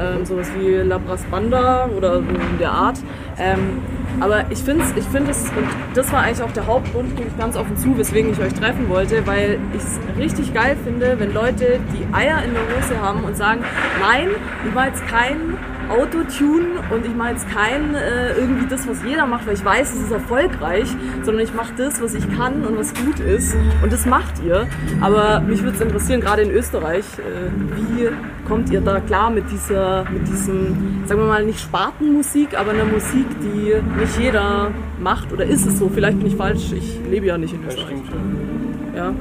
Ähm, 0.00 0.24
sowas 0.24 0.48
wie 0.58 0.76
Labras 0.76 1.22
Banda 1.30 1.88
oder 1.96 2.14
so 2.16 2.20
in 2.20 2.58
der 2.58 2.72
Art. 2.72 2.98
Ähm, 3.38 3.78
aber 4.18 4.50
ich 4.50 4.58
finde 4.58 4.84
ich 4.96 5.04
find 5.04 5.28
es, 5.28 5.44
und 5.44 5.68
das 5.94 6.12
war 6.12 6.22
eigentlich 6.22 6.42
auch 6.42 6.52
der 6.52 6.66
Hauptgrund, 6.66 7.16
gebe 7.16 7.28
ich 7.28 7.38
ganz 7.38 7.56
offen 7.56 7.76
zu, 7.76 7.96
weswegen 7.96 8.32
ich 8.32 8.40
euch 8.40 8.54
treffen 8.54 8.88
wollte, 8.88 9.26
weil 9.26 9.58
ich 9.72 9.82
es 9.82 9.98
richtig 10.18 10.52
geil 10.52 10.76
finde, 10.82 11.18
wenn 11.18 11.32
Leute 11.32 11.78
die 11.92 12.14
Eier 12.14 12.42
in 12.44 12.52
der 12.52 12.62
Hose 12.62 13.00
haben 13.00 13.24
und 13.24 13.36
sagen, 13.36 13.62
nein, 14.00 14.28
ich 14.66 14.74
war 14.74 14.88
jetzt 14.88 15.06
kein 15.06 15.56
Autotune 15.90 16.80
und 16.90 17.04
ich 17.04 17.14
mache 17.14 17.30
jetzt 17.30 17.48
kein 17.50 17.94
äh, 17.94 18.32
irgendwie 18.34 18.66
das, 18.68 18.86
was 18.86 19.02
jeder 19.04 19.26
macht, 19.26 19.46
weil 19.46 19.54
ich 19.54 19.64
weiß, 19.64 19.92
es 19.94 20.02
ist 20.04 20.12
erfolgreich, 20.12 20.88
sondern 21.22 21.42
ich 21.42 21.52
mache 21.52 21.72
das, 21.76 22.00
was 22.00 22.14
ich 22.14 22.24
kann 22.36 22.64
und 22.64 22.78
was 22.78 22.94
gut 22.94 23.18
ist 23.18 23.56
und 23.82 23.92
das 23.92 24.06
macht 24.06 24.34
ihr. 24.44 24.68
Aber 25.00 25.40
mich 25.40 25.62
würde 25.62 25.76
es 25.76 25.80
interessieren, 25.80 26.20
gerade 26.20 26.42
in 26.42 26.50
Österreich, 26.50 27.04
äh, 27.18 27.50
wie 27.76 28.08
kommt 28.46 28.70
ihr 28.70 28.80
da 28.80 29.00
klar 29.00 29.30
mit 29.30 29.50
dieser, 29.50 30.04
mit 30.10 30.26
diesem, 30.28 31.04
sagen 31.06 31.20
wir 31.20 31.28
mal, 31.28 31.44
nicht 31.44 31.60
Spartenmusik, 31.60 32.58
aber 32.58 32.70
einer 32.70 32.84
Musik, 32.84 33.26
die 33.40 33.74
nicht 33.98 34.09
jeder 34.18 34.70
macht 35.02 35.32
oder 35.32 35.44
ist 35.44 35.66
es 35.66 35.78
so? 35.78 35.88
Vielleicht 35.92 36.18
bin 36.18 36.26
ich 36.28 36.36
falsch, 36.36 36.72
ich 36.72 36.98
lebe 37.10 37.26
ja 37.26 37.38
nicht 37.38 37.54
in 37.54 37.64
Das 37.64 37.74
Österreich. 37.74 37.96
stimmt 37.98 38.06
schon. 38.08 38.96
Ja. 38.96 39.12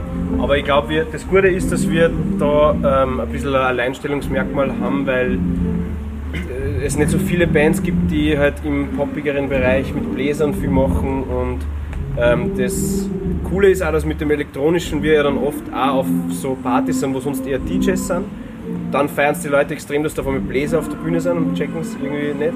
Aber 0.42 0.58
ich 0.58 0.64
glaube, 0.66 1.06
das 1.12 1.28
Gute 1.28 1.48
ist, 1.48 1.72
dass 1.72 1.90
wir 1.90 2.10
da 2.40 3.04
ähm, 3.04 3.20
ein 3.20 3.28
bisschen 3.30 3.50
ein 3.50 3.62
Alleinstellungsmerkmal 3.62 4.72
haben, 4.82 5.06
weil 5.06 5.34
äh, 6.34 6.86
es 6.86 6.98
nicht 6.98 7.12
so 7.12 7.20
viele 7.20 7.48
Bands 7.48 7.82
gibt, 7.84 8.10
die 8.12 8.38
halt 8.38 8.56
im 8.64 8.90
poppigeren 8.98 9.48
Bereich 9.50 9.94
mit 9.94 10.14
Bläsern 10.14 10.54
viel 10.54 10.70
machen 10.70 11.24
und 11.24 11.60
ähm, 12.18 12.52
das 12.58 13.08
Coole 13.50 13.70
ist 13.70 13.82
auch, 13.82 13.92
dass 13.92 14.06
mit 14.06 14.20
dem 14.20 14.32
Elektronischen 14.32 15.02
wir 15.04 15.14
ja 15.14 15.24
dann 15.24 15.38
oft 15.38 15.64
auch 15.74 16.00
auf 16.00 16.08
so 16.30 16.58
Partys 16.62 17.00
sind, 17.00 17.14
wo 17.14 17.20
sonst 17.20 17.46
eher 17.48 17.60
DJs 17.60 18.08
sind. 18.08 18.26
Dann 18.92 19.08
feiern 19.08 19.34
es 19.34 19.42
die 19.42 19.48
Leute 19.48 19.74
extrem, 19.74 20.04
dass 20.04 20.16
da 20.16 20.24
vor 20.24 20.34
allem 20.34 20.48
Bläser 20.48 20.80
auf 20.80 20.90
der 20.90 20.98
Bühne 20.98 21.22
sind 21.22 21.38
und 21.38 21.56
checken 21.56 21.82
es 21.82 21.96
irgendwie 22.02 22.34
nicht. 22.34 22.54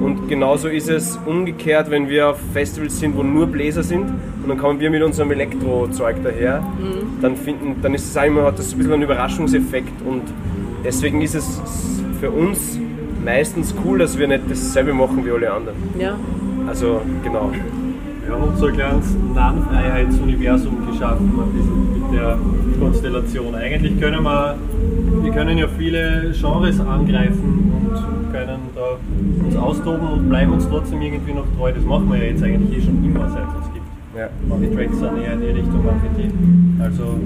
Und 0.00 0.28
genauso 0.28 0.68
ist 0.68 0.88
es 0.88 1.18
umgekehrt, 1.26 1.90
wenn 1.90 2.08
wir 2.08 2.30
auf 2.30 2.38
Festivals 2.52 2.98
sind, 3.00 3.16
wo 3.16 3.22
nur 3.22 3.46
Bläser 3.46 3.82
sind 3.82 4.08
und 4.42 4.48
dann 4.48 4.58
kommen 4.58 4.78
wir 4.78 4.90
mit 4.90 5.02
unserem 5.02 5.32
Elektro-Zeug 5.32 6.16
daher, 6.22 6.62
dann, 7.20 7.36
finden, 7.36 7.76
dann 7.82 7.94
ist 7.94 8.08
es 8.08 8.16
auch 8.16 8.24
immer, 8.24 8.44
hat 8.44 8.58
das 8.58 8.72
ein 8.72 8.78
bisschen 8.78 8.92
einen 8.92 9.02
Überraschungseffekt 9.02 10.02
und 10.06 10.22
deswegen 10.84 11.22
ist 11.22 11.34
es 11.34 11.60
für 12.20 12.30
uns 12.30 12.78
meistens 13.24 13.74
cool, 13.84 13.98
dass 13.98 14.18
wir 14.18 14.28
nicht 14.28 14.42
dasselbe 14.48 14.92
machen 14.94 15.24
wie 15.24 15.30
alle 15.30 15.50
anderen. 15.52 15.76
ja. 15.98 16.16
Also 16.66 17.02
genau. 17.22 17.52
Wir 18.26 18.34
haben 18.34 18.56
so 18.56 18.66
ein 18.66 18.74
kleines 18.74 19.16
Nahfreiheitsuniversum 19.34 20.86
geschaffen, 20.90 21.32
mit 21.94 22.18
der 22.18 22.38
Konstellation. 22.80 23.54
Eigentlich 23.54 24.00
können 24.00 24.22
wir, 24.22 24.56
wir 25.22 25.30
können 25.32 25.58
ja 25.58 25.68
viele 25.68 26.32
Genres 26.32 26.80
angreifen 26.80 27.72
und 27.74 28.32
können 28.32 28.60
da 28.74 28.96
uns 29.44 29.56
austoben 29.56 30.08
und 30.08 30.28
bleiben 30.28 30.52
uns 30.52 30.66
trotzdem 30.68 31.02
irgendwie 31.02 31.34
noch 31.34 31.46
treu. 31.58 31.72
Das 31.72 31.84
machen 31.84 32.10
wir 32.10 32.18
ja 32.18 32.24
jetzt 32.30 32.42
eigentlich 32.42 32.78
eh 32.78 32.82
schon 32.82 33.04
immer, 33.04 33.28
seit 33.28 33.44
uns 33.44 33.73
Ja, 34.16 34.28
Manche 34.48 34.74
Tracks 34.74 34.98
sind 34.98 35.22
eher 35.22 35.32
in 35.32 35.40
die 35.40 35.46
Richtung, 35.48 35.84
die. 36.16 36.82
Also, 36.82 37.18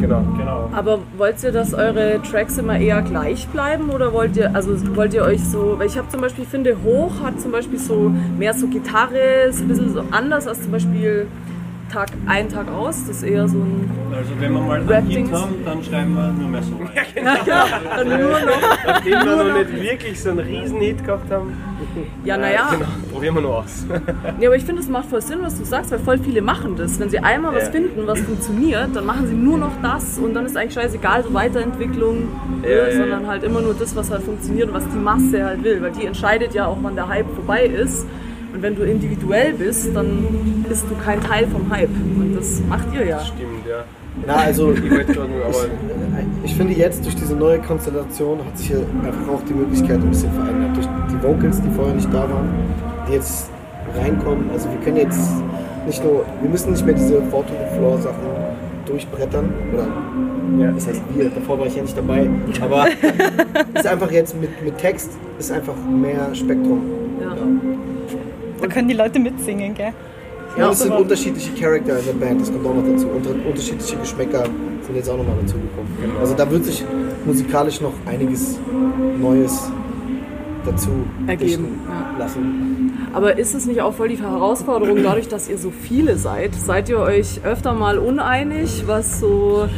genau. 0.00 0.22
genau. 0.36 0.70
Aber 0.72 0.98
wollt 1.16 1.42
ihr, 1.44 1.52
dass 1.52 1.74
eure 1.74 2.20
Tracks 2.22 2.58
immer 2.58 2.78
eher 2.78 3.02
gleich 3.02 3.46
bleiben 3.48 3.90
oder 3.90 4.12
wollt 4.12 4.36
ihr, 4.36 4.54
also 4.54 4.72
wollt 4.96 5.14
ihr 5.14 5.22
euch 5.22 5.44
so, 5.44 5.78
weil 5.78 5.86
ich 5.86 5.96
habe 5.96 6.08
zum 6.08 6.20
Beispiel, 6.20 6.44
finde 6.44 6.76
Hoch 6.82 7.22
hat 7.22 7.40
zum 7.40 7.52
Beispiel 7.52 7.78
so 7.78 8.10
mehr 8.36 8.52
so 8.54 8.66
Gitarre, 8.66 9.46
ist 9.48 9.60
ein 9.60 9.68
bisschen 9.68 9.92
so 9.92 10.02
anders 10.10 10.48
als 10.48 10.62
zum 10.62 10.72
Beispiel 10.72 11.28
Tag 11.92 12.08
ein, 12.26 12.48
Tag 12.48 12.68
aus, 12.68 13.06
das 13.06 13.18
ist 13.18 13.22
eher 13.22 13.46
so 13.46 13.58
ein, 13.58 13.88
Also 14.16 14.32
wenn 14.40 14.52
wir 14.52 14.60
mal 14.60 14.80
einen 14.80 14.88
Rap-Dings. 14.88 15.30
Hit 15.30 15.38
haben, 15.38 15.54
dann 15.64 15.84
schreiben 15.84 16.14
wir 16.14 16.32
nur 16.32 16.48
mehr 16.48 16.62
so. 16.62 16.72
dann 17.96 18.08
nur 18.08 18.30
noch, 18.30 18.86
Nachdem 18.86 19.12
wir 19.12 19.36
noch 19.36 19.58
nicht 19.58 19.82
wirklich 19.82 20.20
so 20.20 20.30
einen 20.30 20.40
Riesenhit 20.40 21.04
gehabt 21.04 21.30
haben, 21.30 21.52
ja 22.24 22.36
naja, 22.36 22.68
genau, 22.70 22.86
probieren 23.12 23.34
wir 23.36 23.42
noch 23.42 23.62
aus. 23.64 23.84
nee, 24.38 24.46
aber 24.46 24.56
ich 24.56 24.64
finde, 24.64 24.82
es 24.82 24.88
macht 24.88 25.06
voll 25.06 25.20
Sinn, 25.22 25.38
was 25.42 25.58
du 25.58 25.64
sagst, 25.64 25.90
weil 25.90 25.98
voll 25.98 26.18
viele 26.18 26.42
machen 26.42 26.76
das. 26.76 26.98
Wenn 27.00 27.10
sie 27.10 27.18
einmal 27.18 27.54
was 27.54 27.64
Ja. 27.64 27.70
finden, 27.72 28.06
was 28.06 28.20
funktioniert, 28.20 28.94
dann 28.94 29.06
machen 29.06 29.26
sie 29.26 29.34
nur 29.34 29.58
noch 29.58 29.72
das 29.82 30.18
und 30.18 30.34
dann 30.34 30.46
ist 30.46 30.56
eigentlich 30.56 30.74
scheißegal, 30.74 31.24
so 31.24 31.32
Weiterentwicklung, 31.34 32.28
Ja, 32.62 32.68
äh, 32.68 32.90
ja, 32.92 32.96
sondern 32.98 33.22
ja. 33.22 33.28
halt 33.28 33.42
immer 33.44 33.60
nur 33.60 33.74
das, 33.74 33.94
was 33.96 34.10
halt 34.10 34.22
funktioniert 34.22 34.68
und 34.68 34.74
was 34.74 34.84
die 34.88 34.98
Masse 34.98 35.44
halt 35.44 35.62
will, 35.64 35.80
weil 35.82 35.92
die 35.92 36.06
entscheidet 36.06 36.54
ja 36.54 36.66
auch, 36.66 36.76
wann 36.82 36.94
der 36.94 37.08
Hype 37.08 37.26
vorbei 37.34 37.64
ist. 37.66 38.06
Und 38.54 38.62
wenn 38.62 38.74
du 38.74 38.84
individuell 38.84 39.52
bist, 39.52 39.94
dann 39.94 40.64
bist 40.66 40.86
du 40.88 40.94
kein 41.04 41.20
Teil 41.20 41.46
vom 41.48 41.70
Hype. 41.70 41.90
Und 41.90 42.34
das 42.36 42.60
macht 42.68 42.86
ihr 42.94 43.04
ja. 43.04 43.20
Stimmt, 43.20 43.66
ja. 43.68 43.84
Na, 44.26 44.34
also 44.36 44.72
Ich 46.44 46.54
finde 46.54 46.74
jetzt 46.74 47.04
durch 47.04 47.14
diese 47.16 47.34
neue 47.34 47.58
Konstellation 47.58 48.38
hat 48.44 48.56
sich 48.56 48.68
hier 48.68 48.78
einfach 49.04 49.32
auch 49.32 49.42
die 49.48 49.54
Möglichkeit 49.54 49.96
ein 50.00 50.08
bisschen 50.10 50.32
verändert. 50.32 50.76
Durch 50.76 50.86
die 51.10 51.22
Vocals, 51.22 51.60
die 51.60 51.70
vorher 51.70 51.94
nicht 51.94 52.12
da 52.12 52.20
waren, 52.22 52.48
die 53.08 53.14
jetzt 53.14 53.50
reinkommen. 53.96 54.50
Also 54.52 54.68
wir 54.70 54.78
können 54.78 54.96
jetzt 54.96 55.30
nicht 55.86 56.02
nur, 56.04 56.24
wir 56.40 56.50
müssen 56.50 56.72
nicht 56.72 56.84
mehr 56.84 56.94
diese 56.94 57.18
to 57.18 57.44
the 57.48 57.76
Floor 57.76 57.98
Sachen 57.98 58.16
durchbrettern. 58.86 59.52
Oder 59.74 59.86
Ja. 60.64 60.72
das 60.72 60.86
heißt 60.86 61.02
wir, 61.14 61.30
davor 61.30 61.58
war 61.58 61.66
ich 61.66 61.76
ja 61.76 61.82
nicht 61.82 61.96
dabei. 61.96 62.28
Aber 62.60 62.86
es 63.74 63.80
ist 63.80 63.86
einfach 63.86 64.10
jetzt 64.10 64.40
mit, 64.40 64.50
mit 64.64 64.78
Text 64.78 65.10
ist 65.38 65.52
einfach 65.52 65.74
mehr 65.76 66.34
Spektrum. 66.34 66.80
Ja. 67.20 67.36
Da 68.60 68.66
können 68.68 68.88
die 68.88 68.94
Leute 68.94 69.18
mitsingen, 69.18 69.74
gell? 69.74 69.92
Ja, 70.56 70.66
und 70.66 70.72
es 70.72 70.80
sind 70.80 70.92
unterschiedliche 70.92 71.52
Charakter 71.52 71.98
in 71.98 72.06
der 72.06 72.12
Band, 72.12 72.40
das 72.40 72.50
kommt 72.50 72.66
auch 72.66 72.74
noch 72.74 72.84
dazu. 72.84 73.06
Und 73.08 73.26
unterschiedliche 73.46 73.96
Geschmäcker 73.96 74.44
sind 74.82 74.96
jetzt 74.96 75.10
auch 75.10 75.18
nochmal 75.18 75.36
dazugekommen. 75.42 76.16
Also 76.18 76.34
da 76.34 76.50
wird 76.50 76.64
sich 76.64 76.84
musikalisch 77.26 77.80
noch 77.80 77.92
einiges 78.06 78.58
Neues 79.20 79.70
dazu 80.64 80.90
Ergeben, 81.26 81.80
ja. 81.86 82.18
lassen. 82.18 82.92
Aber 83.12 83.38
ist 83.38 83.54
es 83.54 83.66
nicht 83.66 83.80
auch 83.80 83.94
voll 83.94 84.08
die 84.08 84.18
Herausforderung, 84.18 85.02
dadurch, 85.02 85.28
dass 85.28 85.48
ihr 85.48 85.58
so 85.58 85.70
viele 85.70 86.16
seid? 86.16 86.54
Seid 86.54 86.88
ihr 86.88 86.98
euch 86.98 87.40
öfter 87.44 87.72
mal 87.72 87.98
uneinig? 87.98 88.84
Was 88.86 89.20
so, 89.20 89.68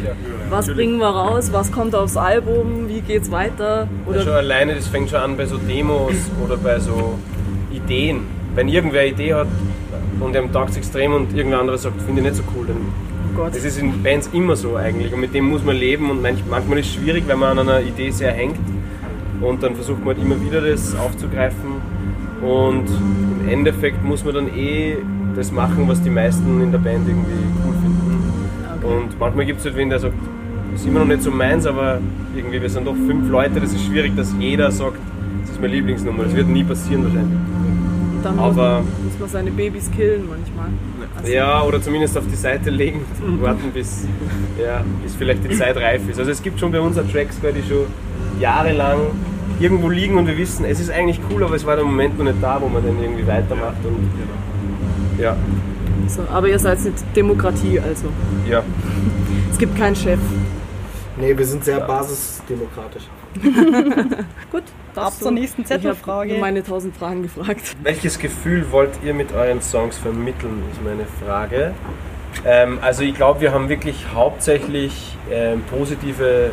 was 0.51 0.67
bringen 0.67 0.99
wir 0.99 1.09
raus? 1.09 1.53
Was 1.53 1.71
kommt 1.71 1.95
aufs 1.95 2.17
Album? 2.17 2.89
Wie 2.89 3.01
geht's 3.01 3.31
weiter? 3.31 3.89
Oder 4.07 4.21
schon 4.21 4.29
Oder 4.29 4.39
alleine, 4.39 4.75
das 4.75 4.87
fängt 4.87 5.11
schon 5.11 5.21
an 5.21 5.37
bei 5.37 5.47
so 5.47 5.57
Demos 5.57 6.15
oder 6.45 6.57
bei 6.57 6.81
so 6.81 7.15
Ideen. 7.73 8.23
Wenn 8.55 8.69
irgendwer 8.69 9.03
eine 9.03 9.11
Idee 9.11 9.35
hat 9.35 9.47
und 10.21 10.35
dem 10.35 10.53
taugt 10.53 10.77
extrem 10.77 11.13
und 11.13 11.37
irgendwer 11.37 11.61
anderes 11.61 11.83
sagt, 11.83 12.01
finde 12.03 12.21
ich 12.21 12.27
nicht 12.29 12.37
so 12.37 12.43
cool, 12.57 12.67
dann 12.67 12.77
oh 13.39 13.49
das 13.53 13.65
ist 13.65 13.79
in 13.79 14.03
Bands 14.03 14.31
immer 14.33 14.57
so 14.57 14.77
eigentlich 14.77 15.13
und 15.13 15.21
mit 15.21 15.35
dem 15.35 15.49
muss 15.49 15.65
man 15.65 15.77
leben 15.77 16.11
und 16.11 16.23
manch, 16.23 16.43
manchmal 16.49 16.79
ist 16.79 16.87
es 16.87 16.95
schwierig, 16.95 17.25
wenn 17.27 17.39
man 17.39 17.59
an 17.59 17.69
einer 17.69 17.81
Idee 17.81 18.11
sehr 18.11 18.33
hängt 18.33 18.59
und 19.41 19.63
dann 19.63 19.75
versucht 19.75 20.01
man 20.05 20.17
halt 20.17 20.25
immer 20.25 20.41
wieder 20.41 20.61
das 20.61 20.95
aufzugreifen 20.97 21.81
und 22.43 22.87
im 23.43 23.49
Endeffekt 23.49 24.05
muss 24.05 24.25
man 24.25 24.35
dann 24.35 24.49
eh 24.49 24.97
das 25.35 25.53
machen, 25.53 25.87
was 25.87 26.03
die 26.03 26.11
meisten 26.11 26.61
in 26.63 26.73
der 26.73 26.79
Band 26.79 27.09
irgendwie 27.09 27.33
cool 27.65 27.75
finden. 27.83 28.09
Und 28.83 29.19
manchmal 29.19 29.47
gibt 29.47 29.61
es 29.61 29.65
halt 29.67 29.77
wen, 29.77 29.91
der 29.91 29.99
sagt, 29.99 30.15
ist 30.75 30.87
immer 30.87 31.01
noch 31.01 31.07
nicht 31.07 31.23
so 31.23 31.31
meins, 31.31 31.67
aber 31.67 32.01
irgendwie, 32.37 32.63
wir 32.63 32.71
sind 32.71 32.87
doch 32.87 32.95
fünf 32.95 33.29
Leute, 33.29 33.61
das 33.61 33.73
ist 33.73 33.85
schwierig, 33.85 34.15
dass 34.17 34.35
jeder 34.39 34.71
sagt, 34.71 34.99
das 35.43 35.51
ist 35.51 35.61
meine 35.61 35.75
Lieblingsnummer. 35.75 36.25
Das 36.25 36.35
wird 36.35 36.49
nie 36.49 36.65
passieren 36.65 37.05
wahrscheinlich. 37.05 37.39
Dann 38.25 38.37
muss 38.37 38.45
aber- 38.45 38.83
man, 38.83 39.05
muss 39.05 39.19
man 39.21 39.29
seine 39.29 39.51
Babys 39.51 39.91
killen 39.91 40.29
manchmal. 40.29 40.67
Also, 41.17 41.33
Ja, 41.33 41.63
oder 41.63 41.81
zumindest 41.83 42.17
auf 42.19 42.25
die 42.31 42.37
Seite 42.37 42.71
legen 42.71 43.05
und 43.27 43.43
warten, 43.43 43.71
bis, 43.73 44.05
ja, 44.63 44.83
bis 45.03 45.15
vielleicht 45.15 45.45
die 45.45 45.57
Zeit 45.57 45.77
reif 45.77 46.03
ist. 46.09 46.19
Also 46.19 46.31
es 46.31 46.43
gibt 46.43 46.59
schon 46.61 46.71
bei 46.73 46.81
uns 46.81 46.99
auch 46.99 47.07
Tracks, 47.11 47.37
die 47.41 47.69
schon 47.69 47.87
jahrelang 48.41 48.99
irgendwo 49.61 49.89
liegen 49.89 50.17
und 50.17 50.27
wir 50.27 50.37
wissen, 50.39 50.65
es 50.65 50.79
ist 50.79 50.91
eigentlich 50.91 51.21
cool, 51.31 51.43
aber 51.43 51.57
es 51.57 51.67
war 51.67 51.75
der 51.77 51.85
Moment 51.85 52.17
noch 52.19 52.25
nicht 52.25 52.37
da, 52.41 52.59
wo 52.61 52.69
man 52.69 52.85
dann 52.85 53.03
irgendwie 53.03 53.27
weitermacht. 53.27 53.77
Und 53.85 55.21
ja, 55.21 55.37
So, 56.07 56.23
aber 56.33 56.49
ihr 56.49 56.59
seid 56.59 56.85
nicht 56.85 57.05
Demokratie, 57.17 57.81
also. 57.81 58.07
ja. 58.49 58.63
Es 59.51 59.59
gibt 59.59 59.77
keinen 59.77 59.97
Chef. 59.97 60.21
Nee, 61.21 61.37
wir 61.37 61.45
sind 61.45 61.65
sehr 61.65 61.81
basisdemokratisch. 61.81 63.03
Gut, 64.53 64.63
Ab 64.95 65.13
zur 65.13 65.31
nächsten 65.31 65.63
Ich 65.63 65.71
habe 65.71 65.81
Zettelfrage. 65.83 66.35
meine 66.39 66.63
tausend 66.63 66.97
Fragen 66.97 67.23
gefragt. 67.23 67.77
Welches 67.83 68.19
Gefühl 68.19 68.71
wollt 68.73 68.91
ihr 69.05 69.15
mit 69.15 69.33
euren 69.33 69.63
Songs 69.63 69.97
vermitteln, 69.97 70.63
ist 70.73 70.83
meine 70.83 71.07
Frage. 71.25 71.73
Ähm, 72.45 72.79
also 72.83 73.03
ich 73.03 73.15
glaube, 73.15 73.41
wir 73.41 73.53
haben 73.53 73.69
wirklich 73.69 74.07
hauptsächlich 74.15 75.17
ähm, 75.31 75.63
positive 75.71 76.51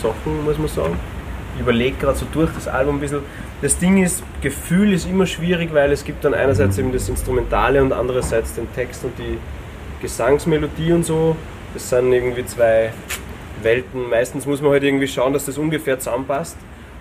Sachen, 0.00 0.44
muss 0.44 0.58
man 0.58 0.68
sagen. 0.68 0.96
Ich 1.56 1.62
überlege 1.62 1.96
gerade 1.96 2.16
so 2.18 2.26
durch 2.32 2.50
das 2.54 2.68
Album 2.68 2.96
ein 2.96 3.00
bisschen. 3.00 3.20
Das 3.60 3.76
Ding 3.78 4.02
ist, 4.02 4.22
Gefühl 4.40 4.92
ist 4.92 5.06
immer 5.08 5.26
schwierig, 5.26 5.74
weil 5.74 5.90
es 5.90 6.04
gibt 6.04 6.24
dann 6.24 6.34
einerseits 6.34 6.78
eben 6.78 6.92
das 6.92 7.08
Instrumentale 7.08 7.82
und 7.82 7.92
andererseits 7.92 8.54
den 8.54 8.72
Text 8.74 9.04
und 9.04 9.18
die 9.18 9.38
Gesangsmelodie 10.00 10.92
und 10.92 11.04
so. 11.04 11.34
Das 11.74 11.90
sind 11.90 12.12
irgendwie 12.12 12.46
zwei 12.46 12.92
Welten. 13.64 14.08
Meistens 14.08 14.46
muss 14.46 14.60
man 14.62 14.72
halt 14.72 14.82
irgendwie 14.84 15.08
schauen, 15.08 15.32
dass 15.32 15.46
das 15.46 15.58
ungefähr 15.58 15.98
zusammenpasst. 15.98 16.56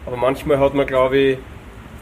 Aber 0.06 0.18
manchmal 0.18 0.60
hat 0.60 0.74
man, 0.74 0.88
glaube 0.88 1.18
ich, 1.18 1.38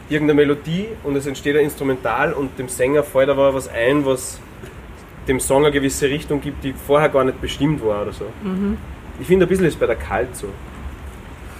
irgendeine 0.08 0.36
Melodie 0.40 0.88
und 1.02 1.16
es 1.16 1.26
entsteht 1.26 1.56
ein 1.56 1.64
Instrumental 1.64 2.32
und 2.32 2.58
dem 2.58 2.68
Sänger 2.68 3.02
fällt 3.02 3.28
aber 3.28 3.52
was 3.54 3.68
ein, 3.68 4.06
was 4.06 4.40
dem 5.26 5.40
Song 5.40 5.64
eine 5.64 5.72
gewisse 5.72 6.08
Richtung 6.08 6.40
gibt, 6.40 6.62
die 6.62 6.72
vorher 6.72 7.08
gar 7.08 7.24
nicht 7.24 7.40
bestimmt 7.40 7.84
war 7.84 8.02
oder 8.02 8.12
so. 8.12 8.26
Ich 9.18 9.26
finde, 9.26 9.46
ein 9.46 9.48
bisschen 9.48 9.66
ist 9.66 9.80
bei 9.80 9.86
der 9.86 9.96
Kalt 9.96 10.36
so. 10.36 10.46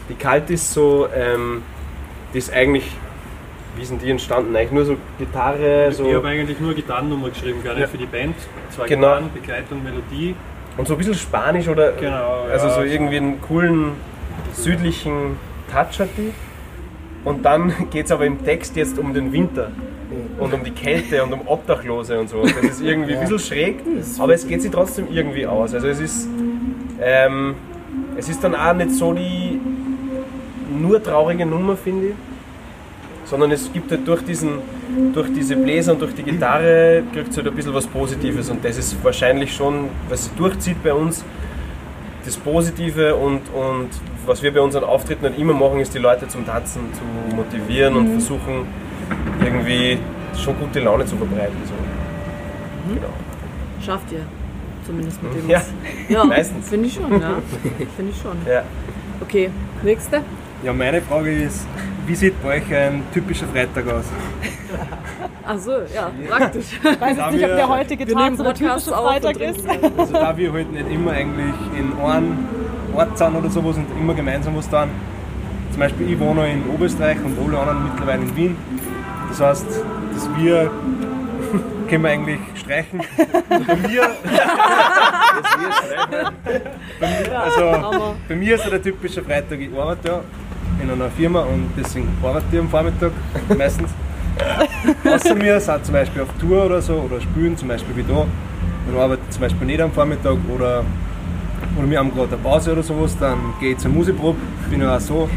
Die 0.09 0.15
Kalt 0.15 0.49
ist 0.51 0.73
so, 0.73 1.09
ähm, 1.13 1.63
die 2.33 2.39
ist 2.39 2.53
eigentlich, 2.53 2.89
wie 3.77 3.85
sind 3.85 4.01
die 4.03 4.11
entstanden? 4.11 4.55
Eigentlich 4.55 4.71
nur 4.71 4.85
so 4.85 4.97
Gitarre, 5.19 5.91
so 5.91 6.07
Ich 6.09 6.15
habe 6.15 6.29
eigentlich 6.29 6.61
nur 6.61 6.75
Gitarrennummer 6.75 7.31
geschrieben, 7.31 7.65
gar 7.65 7.73
nicht 7.73 7.83
Ja. 7.83 7.89
für 7.89 7.99
die 7.99 8.07
Band. 8.07 8.37
Zwei 8.71 8.87
Genau. 8.87 9.09
Gitarren, 9.09 9.31
Begleitung, 9.35 9.83
Melodie. 9.83 10.37
Und 10.77 10.87
so 10.89 10.95
ein 10.95 10.99
bisschen 10.99 11.15
Spanisch 11.15 11.69
oder 11.69 11.93
Genau, 11.93 12.43
also 12.51 12.67
ja, 12.67 12.75
so 12.75 12.81
so- 12.81 12.87
irgendwie 12.87 13.17
einen 13.17 13.41
coolen 13.41 13.93
südlichen 14.53 15.37
Touch 15.73 16.01
hat 16.01 16.09
die. 16.17 16.33
Und 17.25 17.45
dann 17.45 17.73
geht 17.91 18.07
es 18.07 18.13
aber 18.13 18.27
im 18.27 18.45
Text 18.45 18.77
jetzt 18.77 18.99
um 18.99 19.13
den 19.13 19.33
Winter 19.33 19.71
und 20.39 20.55
um 20.55 20.63
die 20.63 20.71
Kälte 20.71 21.23
und 21.25 21.33
um 21.33 21.41
Obdachlose 21.47 22.19
und 22.21 22.29
so. 22.29 22.43
Das 22.43 22.55
ist 22.65 22.81
irgendwie 22.83 23.15
ein 23.15 23.21
bisschen 23.21 23.39
schräg, 23.39 23.77
aber 24.19 24.35
es 24.35 24.47
geht 24.47 24.63
sich 24.63 24.71
trotzdem 24.71 25.09
irgendwie 25.11 25.47
aus. 25.47 25.75
Also 25.75 25.89
es 25.89 25.99
ist, 26.01 26.29
ähm, 27.01 27.55
es 28.17 28.29
ist 28.29 28.43
dann 28.45 28.55
auch 28.55 28.73
nicht 28.75 28.93
so 28.93 29.13
die 29.13 29.61
nur 30.79 31.03
traurige 31.03 31.45
Nummer, 31.47 31.77
finde 31.77 32.09
ich. 32.09 32.15
Sondern 33.25 33.51
es 33.51 33.73
gibt 33.73 33.91
halt 33.91 34.07
durch, 34.07 34.23
diesen, 34.25 34.59
durch 35.13 35.33
diese 35.33 35.57
Bläser 35.57 35.93
und 35.93 36.03
durch 36.03 36.15
die 36.15 36.23
Gitarre 36.23 37.03
kriegt 37.13 37.31
es 37.31 37.37
halt 37.37 37.47
ein 37.47 37.55
bisschen 37.55 37.75
was 37.75 37.87
Positives 37.87 38.51
und 38.51 38.65
das 38.65 38.77
ist 38.79 38.97
wahrscheinlich 39.05 39.55
schon, 39.55 39.89
was 40.09 40.25
sich 40.25 40.33
durchzieht 40.35 40.83
bei 40.83 40.93
uns, 40.93 41.25
das 42.25 42.37
Positive 42.37 43.15
und, 43.15 43.43
und 43.55 43.89
was 44.27 44.43
wir 44.43 44.53
bei 44.53 44.61
unseren 44.61 44.85
Auftritten 44.85 45.25
halt 45.25 45.39
immer 45.39 45.53
machen, 45.53 45.81
ist 45.81 45.95
die 45.95 45.99
Leute 45.99 46.27
zum 46.29 46.45
Tanzen 46.45 46.83
zu 46.93 47.37
motivieren 47.37 47.95
und 47.97 48.09
versuchen 48.11 48.67
irgendwie 49.43 49.99
schon 50.37 50.59
gute 50.59 50.81
Laune 50.81 51.07
zu 51.07 51.17
verbreiten. 51.17 51.57
So. 51.65 52.95
Genau. 52.95 53.13
Schafft 53.85 54.11
ihr. 54.13 54.21
Zumindest 54.85 55.23
mit 55.23 55.35
dem. 55.35 55.49
Ja, 55.49 55.63
ja 56.09 56.25
meistens. 56.25 56.69
Finde 56.69 56.87
ich 56.87 56.95
schon, 56.95 57.21
ja. 57.21 57.39
Finde 57.97 58.13
ich 58.13 58.21
schon. 58.21 58.37
Ja. 58.49 58.63
Okay, 59.21 59.51
nächste. 59.83 60.23
Ja, 60.63 60.73
meine 60.73 61.01
Frage 61.03 61.33
ist, 61.33 61.67
wie 62.07 62.15
sieht 62.15 62.43
bei 62.43 62.59
euch 62.59 62.75
ein 62.75 63.03
typischer 63.13 63.47
Freitag 63.47 63.87
aus? 63.89 64.05
Achso, 65.45 65.73
ja, 65.95 66.11
praktisch. 66.29 66.67
Ich 66.83 67.01
weiß 67.01 67.17
jetzt 67.17 67.33
nicht, 67.33 67.45
ob 67.45 67.57
der 67.57 67.69
heutige 67.69 68.07
Tag 68.07 68.37
so 68.37 68.43
der 68.43 68.55
typische 68.55 68.91
Freitag 68.91 69.37
ist. 69.41 69.65
trinken. 69.67 69.93
Also 69.99 70.13
da 70.13 70.37
wir 70.37 70.53
halt 70.53 70.73
nicht 70.73 70.91
immer 70.91 71.13
eigentlich 71.13 71.55
in 71.79 71.93
einem 72.01 72.49
Ort 72.95 73.19
sind 73.19 73.35
oder 73.35 73.51
sowas 73.51 73.77
und 73.77 73.87
immer 73.99 74.15
gemeinsam 74.15 74.57
was 74.57 74.69
tun. 74.69 74.89
Zum 75.71 75.81
Beispiel 75.81 76.11
ich 76.11 76.19
wohne 76.19 76.51
in 76.51 76.69
Oberösterreich 76.71 77.19
und 77.25 77.39
alle 77.39 77.59
anderen 77.59 77.85
mittlerweile 77.85 78.23
in 78.23 78.37
Wien. 78.37 78.57
Das 79.29 79.41
heißt, 79.41 79.67
dass 80.15 80.29
wir 80.37 80.71
können 81.89 82.03
wir 82.03 82.11
eigentlich 82.11 82.41
streichen. 82.57 83.01
Und 83.01 83.67
bei 83.67 83.77
mir, 83.77 84.11
bei 87.01 87.07
mir, 87.09 87.41
also, 87.41 88.15
bei 88.29 88.37
mir 88.37 88.55
ist 88.55 88.65
so 88.65 88.71
der 88.71 88.83
typische 88.83 89.23
Freitag, 89.23 89.61
ich 89.61 89.73
arbeite 89.79 90.09
ja 90.09 90.21
in 90.83 90.91
einer 90.91 91.11
Firma 91.11 91.41
und 91.41 91.71
deswegen 91.77 92.09
arbeite 92.23 92.47
ich 92.53 92.59
am 92.59 92.69
Vormittag 92.69 93.13
meistens. 93.59 93.91
Außer 95.05 95.41
wir 95.41 95.61
sind 95.61 95.85
zum 95.85 95.95
Beispiel 95.95 96.23
auf 96.23 96.29
Tour 96.39 96.67
oder 96.67 96.83
so 96.83 96.95
oder 96.95 97.21
spielen 97.21 97.57
zum 97.57 97.69
Beispiel 97.69 97.97
wie 97.97 98.03
da. 98.03 98.27
Dann 98.87 99.01
arbeite 99.01 99.23
ich 99.25 99.31
zum 99.31 99.41
Beispiel 99.41 99.67
nicht 99.67 99.81
am 99.81 99.93
Vormittag 99.93 100.37
oder, 100.55 100.85
oder 101.77 101.91
wir 101.91 101.99
haben 101.99 102.15
gerade 102.15 102.35
eine 102.35 102.43
Pause 102.43 102.73
oder 102.73 102.83
sowas, 102.83 103.17
dann 103.19 103.39
gehe 103.61 103.73
ich 103.73 103.79
zur 103.79 103.91
Musikprobe. 103.91 104.39
Ich 104.65 104.71
bin 104.71 104.83
ja 104.83 104.97
auch 104.97 105.01
so 105.01 105.29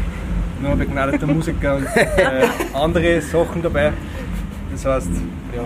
nur 0.60 0.72
ein 0.72 0.78
begnadeter 0.78 1.26
Musiker 1.26 1.76
und 1.76 1.86
äh, 1.86 2.46
andere 2.74 3.20
Sachen 3.22 3.62
dabei. 3.62 3.92
Das 4.72 4.84
heißt, 4.84 5.10
ja, 5.56 5.62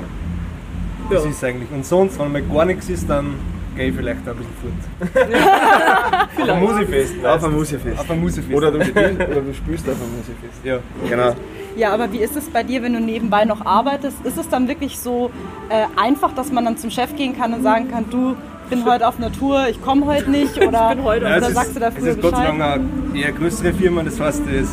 das 1.10 1.24
ist 1.24 1.44
eigentlich. 1.44 1.70
Und 1.70 1.84
sonst, 1.84 2.18
wenn 2.18 2.32
mal 2.32 2.42
gar 2.42 2.64
nichts 2.64 2.88
ist, 2.88 3.08
dann 3.10 3.34
gehe 3.76 3.88
ich 3.88 3.94
vielleicht 3.94 4.20
auch 4.28 4.32
ein 4.32 4.36
bisschen 4.38 5.22
fort. 5.22 6.40
Auf 6.42 6.48
ein 6.50 6.60
Musikfest. 6.60 7.24
Auf 7.26 7.44
ein 7.44 7.52
Musikfest. 7.52 7.98
Auf 8.00 8.10
ein 8.10 8.20
Musikfest. 8.20 8.56
Oder 8.56 8.70
du, 8.70 8.84
spielst, 8.84 9.14
oder 9.20 9.40
du 9.40 9.54
spielst 9.54 9.88
auf 9.88 9.96
einem 10.00 10.16
Musikfest. 10.16 10.64
ja. 10.64 10.78
Genau. 11.08 11.34
Ja, 11.76 11.92
aber 11.92 12.12
wie 12.12 12.18
ist 12.18 12.36
es 12.36 12.48
bei 12.50 12.62
dir, 12.62 12.82
wenn 12.82 12.92
du 12.92 13.00
nebenbei 13.00 13.44
noch 13.44 13.64
arbeitest? 13.66 14.24
Ist 14.24 14.38
es 14.38 14.48
dann 14.48 14.68
wirklich 14.68 14.96
so 14.98 15.30
äh, 15.70 15.86
einfach, 16.00 16.32
dass 16.32 16.52
man 16.52 16.64
dann 16.64 16.76
zum 16.76 16.90
Chef 16.90 17.16
gehen 17.16 17.36
kann 17.36 17.52
und 17.52 17.62
sagen 17.64 17.90
kann, 17.90 18.04
du, 18.10 18.36
ich 18.64 18.70
bin 18.76 18.84
heute 18.84 19.08
auf 19.08 19.18
einer 19.18 19.32
Tour, 19.32 19.66
ich 19.68 19.82
komme 19.82 20.06
heute 20.06 20.30
nicht? 20.30 20.56
Oder, 20.56 20.90
bin 20.94 21.02
heute- 21.04 21.24
Ja, 21.26 21.36
oder 21.38 21.48
ist- 21.48 21.54
sagst 21.54 21.74
du 21.74 21.80
da 21.80 21.88
Es 21.88 22.02
ist 22.04 22.20
Gott 22.22 22.36
sei? 22.36 22.44
Dank 22.44 22.62
eine 22.62 22.84
eher 23.20 23.32
größere 23.32 23.72
Firma, 23.72 24.02
das 24.04 24.20
heißt, 24.20 24.42
das 24.46 24.68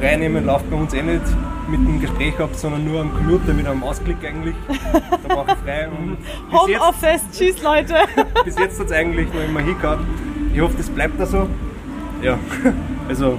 Freinehmen 0.00 0.46
läuft 0.46 0.70
bei 0.70 0.76
uns 0.76 0.94
eh 0.94 1.02
nicht 1.02 1.22
mit 1.70 1.80
dem 1.80 2.00
Gespräch 2.00 2.38
ab, 2.40 2.50
sondern 2.52 2.84
nur 2.84 3.00
am 3.00 3.14
Computer 3.14 3.52
mit 3.52 3.66
einem 3.66 3.82
Ausklick 3.82 4.16
eigentlich. 4.24 4.54
Da 4.92 5.34
brauche 5.34 5.52
ich 5.52 5.58
frei. 5.58 5.88
Homeoffice, 6.50 7.22
tschüss 7.32 7.62
Leute. 7.62 7.94
bis 8.44 8.58
jetzt 8.58 8.80
hat 8.80 8.86
es 8.86 8.92
eigentlich 8.92 9.32
noch 9.32 9.42
immer 9.42 9.60
hingehauen. 9.60 10.00
Ich 10.52 10.60
hoffe, 10.60 10.74
das 10.76 10.90
bleibt 10.90 11.20
da 11.20 11.26
so. 11.26 11.48
Ja, 12.22 12.38
also 13.08 13.38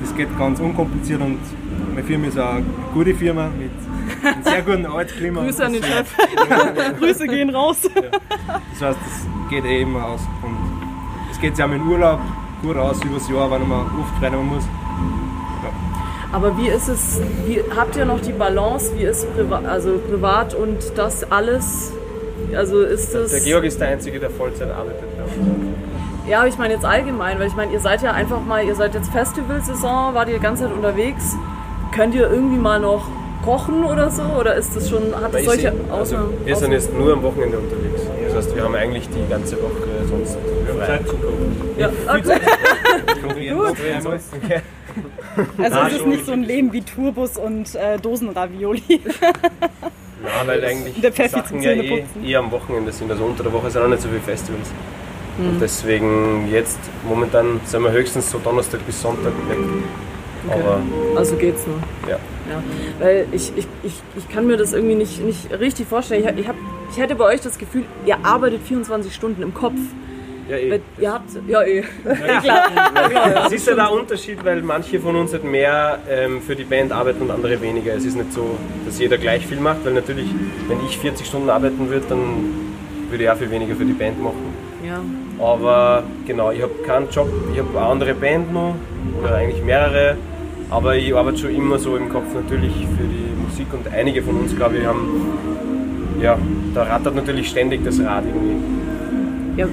das 0.00 0.14
geht 0.14 0.38
ganz 0.38 0.60
unkompliziert 0.60 1.20
und 1.20 1.38
meine 1.94 2.06
Firma 2.06 2.26
ist 2.26 2.38
auch 2.38 2.54
eine 2.54 2.64
gute 2.94 3.14
Firma 3.14 3.48
mit 3.58 3.70
einem 4.22 4.44
sehr 4.44 4.62
guten 4.62 4.86
Arbeitsklima. 4.86 5.42
Grüße 5.42 5.64
an 5.64 5.72
den 5.72 5.82
Chef. 5.82 6.14
Grüße 6.98 7.26
gehen 7.26 7.50
raus. 7.50 7.78
Das 7.82 8.82
heißt, 8.82 8.98
das 9.04 9.50
geht 9.50 9.64
eh 9.64 9.82
immer 9.82 10.06
aus. 10.06 10.20
Und 10.42 10.56
es 11.30 11.40
geht 11.40 11.58
ja 11.58 11.64
auch 11.64 11.70
mit 11.70 11.80
dem 11.80 11.90
Urlaub 11.90 12.20
gut 12.62 12.76
aus 12.76 13.02
übers 13.04 13.28
Jahr, 13.28 13.50
wenn 13.50 13.68
man 13.68 13.86
oft 14.00 14.20
nehmen 14.20 14.46
muss. 14.46 14.64
Aber 16.32 16.58
wie 16.58 16.68
ist 16.68 16.88
es, 16.88 17.20
wie, 17.46 17.62
habt 17.74 17.96
ihr 17.96 18.04
noch 18.04 18.20
die 18.20 18.32
Balance, 18.32 18.92
wie 18.96 19.04
ist 19.04 19.32
priva 19.34 19.62
also 19.66 19.98
privat 19.98 20.54
und 20.54 20.78
das 20.96 21.30
alles? 21.30 21.92
Also 22.54 22.82
ist 22.82 23.14
das. 23.14 23.30
Der 23.30 23.40
Georg 23.40 23.64
ist 23.64 23.80
der 23.80 23.88
Einzige, 23.88 24.20
der 24.20 24.30
Vollzeit 24.30 24.70
arbeitet. 24.70 25.04
Ja. 25.16 25.24
Ja, 26.28 26.38
aber 26.40 26.48
ich 26.48 26.58
meine 26.58 26.74
jetzt 26.74 26.84
allgemein, 26.84 27.38
weil 27.38 27.46
ich 27.46 27.54
meine, 27.54 27.72
ihr 27.72 27.78
seid 27.78 28.02
ja 28.02 28.10
einfach 28.10 28.44
mal, 28.44 28.64
ihr 28.64 28.74
seid 28.74 28.94
jetzt 28.94 29.10
Festivalsaison, 29.10 30.12
wart 30.12 30.28
ihr 30.28 30.34
die 30.34 30.40
ganze 30.40 30.64
Zeit 30.64 30.72
unterwegs. 30.72 31.36
Könnt 31.94 32.16
ihr 32.16 32.28
irgendwie 32.28 32.58
mal 32.58 32.80
noch 32.80 33.06
kochen 33.44 33.84
oder 33.84 34.10
so? 34.10 34.22
Oder 34.38 34.56
ist 34.56 34.74
das 34.74 34.90
schon, 34.90 35.14
hat 35.14 35.32
ich 35.36 35.46
solche 35.46 35.70
also, 35.70 36.16
Ausnahmen? 36.16 36.34
wir 36.44 36.56
sind 36.56 36.72
jetzt 36.72 36.92
nur 36.92 37.12
am 37.12 37.22
Wochenende 37.22 37.58
unterwegs. 37.58 38.02
Das 38.26 38.34
heißt, 38.34 38.56
wir 38.56 38.64
haben 38.64 38.74
eigentlich 38.74 39.08
die 39.08 39.28
ganze 39.30 39.54
Woche 39.56 39.86
sonst 40.08 40.36
frei. 40.76 40.86
Zeit 40.86 41.08
zum 41.08 41.20
Gucken. 41.20 41.56
ja, 41.78 41.90
okay. 42.08 42.40
Ja. 44.48 44.56
Also 45.62 45.78
es 45.88 45.92
ist 45.94 46.06
nicht 46.06 46.26
so 46.26 46.32
ein 46.32 46.42
Leben 46.42 46.72
wie 46.72 46.82
Tourbus 46.82 47.36
und 47.36 47.74
äh, 47.74 47.98
Dosenravioli. 47.98 48.82
Ja, 50.24 50.46
weil 50.46 50.64
eigentlich 50.64 51.00
Der 51.00 51.12
Pfeffi 51.12 51.36
Sachen 51.36 51.62
ja 51.62 51.70
eh, 51.72 52.02
eher 52.24 52.38
am 52.40 52.50
Wochenende 52.50 52.90
sind. 52.90 53.10
Also 53.10 53.24
unter 53.24 53.44
der 53.44 53.52
Woche 53.52 53.70
sind 53.70 53.82
auch 53.82 53.88
nicht 53.88 54.00
so 54.02 54.08
viele 54.08 54.20
Festivals. 54.22 54.70
Hm. 55.36 55.48
Und 55.50 55.60
deswegen 55.60 56.48
jetzt, 56.50 56.80
momentan 57.06 57.60
sind 57.64 57.82
wir 57.82 57.92
höchstens 57.92 58.30
so 58.30 58.38
Donnerstag 58.38 58.84
bis 58.86 59.00
Sonntag 59.00 59.32
weg. 59.48 59.58
Aber 60.50 60.80
Also 61.16 61.36
geht's 61.36 61.66
noch. 61.66 62.08
ja. 62.08 62.18
Ja, 62.48 62.62
weil 63.00 63.26
ich, 63.32 63.52
ich, 63.56 63.66
ich, 63.82 63.94
ich 64.16 64.28
kann 64.28 64.46
mir 64.46 64.56
das 64.56 64.72
irgendwie 64.72 64.94
nicht, 64.94 65.20
nicht 65.20 65.50
richtig 65.50 65.86
vorstellen. 65.88 66.24
Ich, 66.24 66.40
ich, 66.40 66.48
hab, 66.48 66.54
ich 66.90 66.96
hätte 66.96 67.16
bei 67.16 67.24
euch 67.24 67.40
das 67.40 67.58
Gefühl, 67.58 67.84
ihr 68.06 68.24
arbeitet 68.24 68.62
24 68.62 69.12
Stunden 69.14 69.42
im 69.42 69.52
Kopf. 69.52 69.78
Ja 70.48 70.56
eh. 70.56 70.70
Weil 70.70 70.80
Ihr 70.98 71.12
habt, 71.12 71.30
ja 71.46 71.62
eh. 71.62 71.84
Ja, 72.04 72.40
klar. 72.40 73.46
Es 73.46 73.52
ist 73.52 73.66
ja 73.66 73.74
der 73.74 73.92
Unterschied, 73.92 74.44
weil 74.44 74.62
manche 74.62 75.00
von 75.00 75.16
uns 75.16 75.32
halt 75.32 75.44
mehr 75.44 75.98
ähm, 76.08 76.40
für 76.40 76.56
die 76.56 76.64
Band 76.64 76.92
arbeiten 76.92 77.22
und 77.22 77.30
andere 77.30 77.60
weniger. 77.60 77.94
Es 77.94 78.04
ist 78.04 78.16
nicht 78.16 78.32
so, 78.32 78.56
dass 78.84 78.98
jeder 78.98 79.18
gleich 79.18 79.46
viel 79.46 79.60
macht, 79.60 79.84
weil 79.84 79.92
natürlich, 79.92 80.28
wenn 80.68 80.78
ich 80.86 80.98
40 80.98 81.26
Stunden 81.26 81.50
arbeiten 81.50 81.88
würde, 81.88 82.06
dann 82.08 82.66
würde 83.10 83.24
ich 83.24 83.30
auch 83.30 83.36
viel 83.36 83.50
weniger 83.50 83.74
für 83.76 83.84
die 83.84 83.92
Band 83.92 84.22
machen. 84.22 84.54
Ja. 84.84 85.00
Aber 85.38 86.04
genau, 86.26 86.50
ich 86.50 86.62
habe 86.62 86.72
keinen 86.86 87.10
Job, 87.10 87.28
ich 87.52 87.58
habe 87.58 87.76
eine 87.76 87.86
andere 87.86 88.14
Band 88.14 88.52
noch, 88.52 88.74
oder 89.22 89.34
eigentlich 89.36 89.62
mehrere, 89.62 90.16
aber 90.70 90.96
ich 90.96 91.14
arbeite 91.14 91.38
schon 91.38 91.54
immer 91.54 91.78
so 91.78 91.96
im 91.96 92.08
Kopf 92.08 92.34
natürlich 92.34 92.72
für 92.72 93.04
die 93.04 93.42
Musik 93.46 93.66
und 93.72 93.92
einige 93.92 94.22
von 94.22 94.36
uns, 94.40 94.56
glaube 94.56 94.78
ich, 94.78 94.86
haben, 94.86 95.36
ja, 96.20 96.38
da 96.74 96.84
rattert 96.84 97.14
natürlich 97.14 97.48
ständig 97.48 97.84
das 97.84 98.00
Rad 98.00 98.24
irgendwie. 98.26 99.60
ja. 99.60 99.68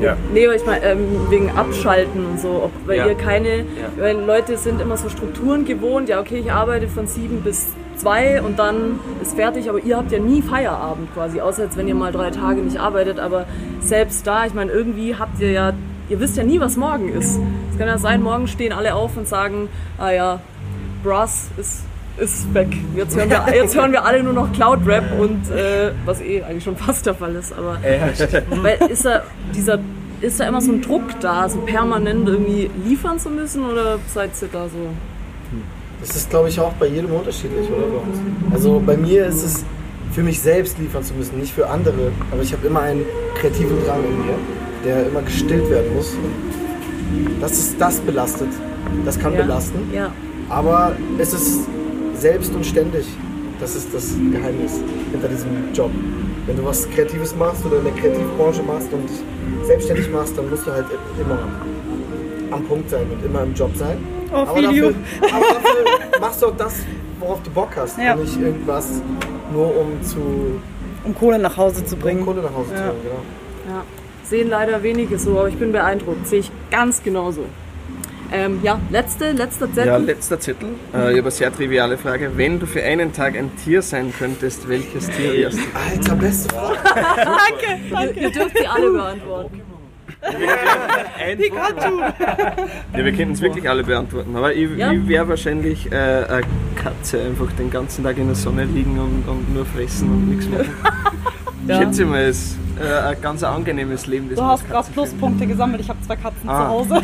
Ja. 0.00 0.16
Nee, 0.32 0.46
aber 0.46 0.56
ich 0.56 0.64
meine, 0.66 0.84
ähm, 0.84 0.98
wegen 1.30 1.50
Abschalten 1.50 2.24
und 2.26 2.40
so, 2.40 2.48
ob, 2.64 2.70
weil 2.86 2.98
Ja. 2.98 3.06
ihr 3.06 3.14
keine, 3.14 3.64
weil 3.98 4.16
Leute 4.16 4.56
sind 4.56 4.80
immer 4.80 4.96
so 4.96 5.08
Strukturen 5.08 5.64
gewohnt, 5.64 6.08
ja 6.08 6.20
okay, 6.20 6.38
ich 6.38 6.52
arbeite 6.52 6.88
von 6.88 7.06
sieben 7.06 7.40
bis 7.42 7.68
zwei 7.96 8.40
und 8.40 8.58
dann 8.58 9.00
ist 9.20 9.34
fertig, 9.34 9.68
aber 9.68 9.80
ihr 9.80 9.96
habt 9.96 10.12
ja 10.12 10.18
nie 10.20 10.40
Feierabend 10.42 11.12
quasi, 11.14 11.40
außer 11.40 11.64
jetzt, 11.64 11.76
wenn 11.76 11.88
ihr 11.88 11.96
mal 11.96 12.12
drei 12.12 12.30
Tage 12.30 12.60
nicht 12.60 12.78
arbeitet, 12.78 13.18
aber 13.18 13.46
selbst 13.80 14.26
da, 14.26 14.46
ich 14.46 14.54
meine, 14.54 14.70
irgendwie 14.70 15.16
habt 15.16 15.40
ihr 15.40 15.50
ja, 15.50 15.72
ihr 16.08 16.20
wisst 16.20 16.36
ja 16.36 16.44
nie, 16.44 16.60
was 16.60 16.76
morgen 16.76 17.08
ist. 17.08 17.40
Es 17.72 17.78
kann 17.78 17.88
ja 17.88 17.98
sein, 17.98 18.22
morgen 18.22 18.46
stehen 18.46 18.72
alle 18.72 18.94
auf 18.94 19.16
und 19.16 19.26
sagen, 19.26 19.68
ah 19.98 20.10
ja, 20.12 20.40
Brass 21.02 21.50
ist 21.58 21.82
ist 22.20 22.52
weg. 22.54 22.68
Jetzt 22.96 23.16
hören 23.16 23.30
wir, 23.30 23.44
jetzt 23.54 23.76
hören 23.76 23.92
wir 23.92 24.04
alle 24.04 24.22
nur 24.22 24.32
noch 24.32 24.52
Cloud 24.52 24.80
Rap 24.86 25.04
und 25.18 25.50
äh, 25.50 25.92
was 26.04 26.20
eh 26.20 26.42
eigentlich 26.42 26.64
schon 26.64 26.76
fast 26.86 27.06
der 27.06 27.14
Fall 27.14 27.34
ist, 27.34 27.52
aber 27.52 27.78
weil 28.62 28.78
ist 28.90 29.04
da 29.04 29.22
dieser 29.54 29.78
ist 30.20 30.40
da 30.40 30.48
immer 30.48 30.60
so 30.60 30.72
ein 30.72 30.82
Druck 30.82 31.04
da, 31.20 31.48
so 31.48 31.58
permanent 31.60 32.26
irgendwie 32.28 32.68
liefern 32.84 33.20
zu 33.20 33.30
müssen 33.30 33.64
oder 33.64 33.98
seid 34.12 34.30
ihr 34.42 34.48
da 34.52 34.64
so? 34.64 34.78
Das 36.00 36.16
ist, 36.16 36.30
glaube 36.30 36.48
ich, 36.48 36.58
auch 36.60 36.72
bei 36.74 36.86
jedem 36.86 37.10
unterschiedlich, 37.12 37.68
oder? 37.70 37.86
Bei 37.86 37.98
uns? 37.98 38.18
Also 38.52 38.82
bei 38.84 38.96
mir 38.96 39.26
ist 39.26 39.44
es 39.44 39.64
für 40.12 40.22
mich 40.22 40.40
selbst 40.40 40.78
liefern 40.78 41.02
zu 41.04 41.14
müssen, 41.14 41.38
nicht 41.38 41.52
für 41.52 41.68
andere. 41.68 42.10
Aber 42.32 42.42
ich 42.42 42.52
habe 42.52 42.66
immer 42.66 42.80
einen 42.80 43.02
kreativen 43.40 43.76
Drang 43.84 44.00
in 44.04 44.26
mir, 44.26 44.34
der 44.84 45.06
immer 45.06 45.22
gestillt 45.22 45.68
werden 45.70 45.94
muss. 45.94 46.16
Das 47.40 47.52
ist 47.52 47.80
das 47.80 48.00
belastet. 48.00 48.48
Das 49.04 49.18
kann 49.18 49.34
Ja. 49.34 49.42
belasten. 49.42 49.78
Ja. 49.92 50.10
Aber 50.48 50.92
es 51.18 51.32
ist 51.32 51.60
selbst 52.18 52.54
und 52.54 52.64
ständig. 52.64 53.06
Das 53.60 53.74
ist 53.74 53.92
das 53.92 54.14
Geheimnis 54.32 54.80
hinter 55.10 55.28
diesem 55.28 55.72
Job. 55.72 55.90
Wenn 56.46 56.56
du 56.56 56.64
was 56.64 56.88
Kreatives 56.90 57.34
machst 57.34 57.64
oder 57.66 57.78
in 57.78 57.84
der 57.84 57.92
Kreativbranche 57.94 58.62
machst 58.62 58.92
und 58.92 59.08
dich 59.08 59.18
selbstständig 59.66 60.10
machst, 60.10 60.38
dann 60.38 60.48
musst 60.48 60.66
du 60.66 60.72
halt 60.72 60.86
immer 61.20 61.38
am 62.50 62.64
Punkt 62.64 62.88
sein 62.90 63.06
und 63.10 63.24
immer 63.24 63.42
im 63.42 63.54
Job 63.54 63.70
sein. 63.76 63.98
Oh, 64.32 64.36
aber, 64.36 64.62
dafür, 64.62 64.94
aber 65.22 65.44
dafür 65.54 66.20
machst 66.20 66.42
du 66.42 66.46
auch 66.46 66.56
das, 66.56 66.74
worauf 67.18 67.42
du 67.42 67.50
Bock 67.50 67.70
hast. 67.76 67.98
Ja. 67.98 68.14
Und 68.14 68.24
nicht 68.24 68.40
irgendwas 68.40 69.02
nur 69.52 69.66
um 69.76 70.02
zu 70.02 70.60
Um 71.04 71.14
Kohle 71.14 71.38
nach 71.38 71.56
Hause 71.56 71.84
zu 71.84 71.94
um 71.96 72.00
bringen. 72.00 72.24
Kohle 72.24 72.42
nach 72.42 72.54
Hause 72.54 72.68
zu 72.68 72.74
Ja. 72.74 72.88
bringen. 72.88 73.00
Genau. 73.02 73.76
Ja, 73.76 73.84
sehen 74.22 74.48
leider 74.50 74.82
wenige 74.82 75.18
so, 75.18 75.38
aber 75.38 75.48
ich 75.48 75.56
bin 75.56 75.72
beeindruckt. 75.72 76.26
Sehe 76.26 76.40
ich 76.40 76.50
ganz 76.70 77.02
genauso. 77.02 77.44
Ähm, 78.32 78.60
ja, 78.62 78.78
letzte, 78.90 79.32
letzter 79.32 79.66
Zettel. 79.72 79.86
Ja, 79.86 79.96
letzter 79.96 80.38
Zettel. 80.38 80.68
Äh, 80.92 80.96
ich 80.96 80.98
habe 80.98 81.18
eine 81.20 81.30
sehr 81.30 81.52
triviale 81.52 81.96
Frage. 81.96 82.32
Wenn 82.36 82.60
du 82.60 82.66
für 82.66 82.82
einen 82.82 83.12
Tag 83.12 83.36
ein 83.36 83.50
Tier 83.56 83.80
sein 83.82 84.12
könntest, 84.16 84.68
welches 84.68 85.08
Tier 85.10 85.32
wärst 85.34 85.58
du? 85.58 85.62
Alter, 85.74 86.16
beste 86.16 86.54
Frage. 86.54 86.76
ihr, 88.16 88.22
ihr 88.22 88.30
dürft 88.30 88.58
sie 88.58 88.66
alle 88.66 88.90
beantworten. 88.90 89.62
Ja, 92.92 93.04
wir 93.04 93.12
könnten 93.12 93.32
es 93.32 93.40
wirklich 93.40 93.68
alle 93.68 93.84
beantworten. 93.84 94.34
Aber 94.36 94.52
ich, 94.52 94.68
Ja. 94.76 94.92
ich 94.92 95.06
wäre 95.08 95.28
wahrscheinlich 95.28 95.90
äh, 95.92 95.94
eine 95.94 96.42
Katze, 96.76 97.20
einfach 97.22 97.50
den 97.52 97.70
ganzen 97.70 98.04
Tag 98.04 98.18
in 98.18 98.26
der 98.26 98.34
Sonne 98.34 98.64
liegen 98.64 98.98
und, 98.98 99.28
und 99.28 99.54
nur 99.54 99.64
fressen 99.64 100.08
und 100.10 100.28
nichts 100.30 100.48
machen. 100.48 100.70
Ja. 101.66 101.82
Schätze 101.82 102.02
ich 102.02 102.08
mal, 102.08 102.24
ist 102.24 102.56
äh, 102.80 103.08
ein 103.08 103.20
ganz 103.20 103.42
angenehmes 103.42 104.06
Leben. 104.06 104.28
Das 104.30 104.38
Du 104.38 104.44
hast 104.44 104.68
gerade 104.68 104.88
Pluspunkte 104.92 105.46
gesammelt. 105.46 105.80
Ich 105.80 105.88
habe 105.88 106.00
zwei 106.02 106.16
Katzen 106.16 106.48
Ah. 106.48 106.62
zu 106.64 106.68
Hause. 106.68 106.94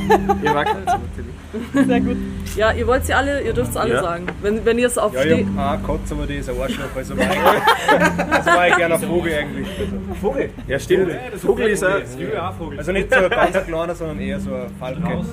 mag 0.45 0.67
Katzen 0.67 0.85
natürlich. 0.85 1.87
Sehr 1.89 2.01
gut. 2.01 2.17
Ja, 2.57 2.73
ihr 2.73 2.87
wollt 2.87 3.05
sie 3.07 3.15
alle, 3.15 3.43
ihr 3.43 3.53
dürft 3.53 3.71
es 3.71 3.77
alle 3.77 3.95
Ja. 3.95 4.03
sagen. 4.03 4.27
Wenn, 4.43 4.65
wenn 4.65 4.79
ihr 4.79 4.87
es 4.87 4.99
auf 4.99 5.13
Ja, 5.15 5.23
ich 5.23 5.47
Ste- 5.47 5.47
hab 5.57 5.73
eine 5.79 5.83
Katze, 5.99 6.15
aber 6.15 6.27
die 6.27 6.35
ist 6.37 6.49
ein 6.51 6.61
Arschloch, 6.61 6.85
also 6.97 7.17
war 7.17 7.25
ich, 7.25 8.33
also 8.35 8.51
war 8.51 8.69
ich 8.69 8.77
gerne 8.77 8.95
ein 8.95 9.01
Vogel 9.01 9.33
eigentlich. 9.35 9.69
Also, 9.79 9.93
Vogel. 10.21 10.51
Ja, 10.69 10.79
stimmt. 10.79 11.11
Vogel 11.39 11.67
ist 11.69 11.85
ein. 11.85 12.03
Ja 12.33 12.53
Vogel. 12.53 12.79
also 12.79 12.93
nicht 12.93 13.13
so 13.13 13.21
ein 13.21 13.31
ganz 13.31 13.67
kleiner, 13.67 13.95
sondern 13.95 14.21
eher 14.21 14.41
so 14.41 14.51
ein 14.55 14.67
Falke. 14.81 15.25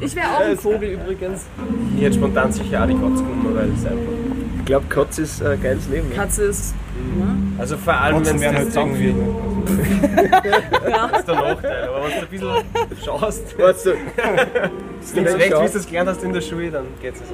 Ich 0.00 0.14
wäre 0.16 0.26
auch 0.36 0.40
ein 0.40 0.56
Vogel 0.58 0.90
übrigens. 0.90 1.46
Ich 1.96 2.02
hätte 2.04 2.14
spontan 2.16 2.52
sicher 2.52 2.82
auch 2.82 2.86
die 2.86 2.92
Katze 2.94 3.22
genommen, 3.22 3.50
weil 3.54 3.68
es 3.70 3.84
einfach. 3.86 4.12
Ich 4.58 4.64
glaube, 4.66 4.86
Katze 4.88 5.22
ist 5.22 5.42
ein 5.42 5.62
geiles 5.62 5.88
Leben. 5.88 6.08
Ja. 6.10 6.22
Katze 6.22 6.44
ist. 6.44 6.74
Also 7.58 7.76
vor 7.76 7.94
allem, 7.94 8.26
wenn 8.26 8.36
es 8.36 8.44
halt 8.44 8.66
das 8.68 8.76
irgendwie. 8.76 9.14
zusammenführen. 9.14 9.54
Ja, 10.90 11.08
Das 11.08 11.18
ist 11.20 11.28
der 11.28 11.34
Nachteil. 11.34 11.88
Aber 11.88 12.04
wenn 12.04 12.10
du 12.10 12.20
ein 12.20 12.28
bisschen 12.28 13.04
schaust, 13.04 13.58
Weißt 13.58 13.86
du, 13.86 13.90
links, 15.14 15.34
rechts, 15.34 15.60
wie 15.60 15.72
du 15.72 15.78
es 15.78 15.86
gelernt 15.86 16.08
hast 16.10 16.22
in 16.22 16.32
der 16.32 16.40
Schule, 16.40 16.70
dann 16.70 16.84
geht 17.00 17.14
es 17.14 17.20
aus. 17.22 17.28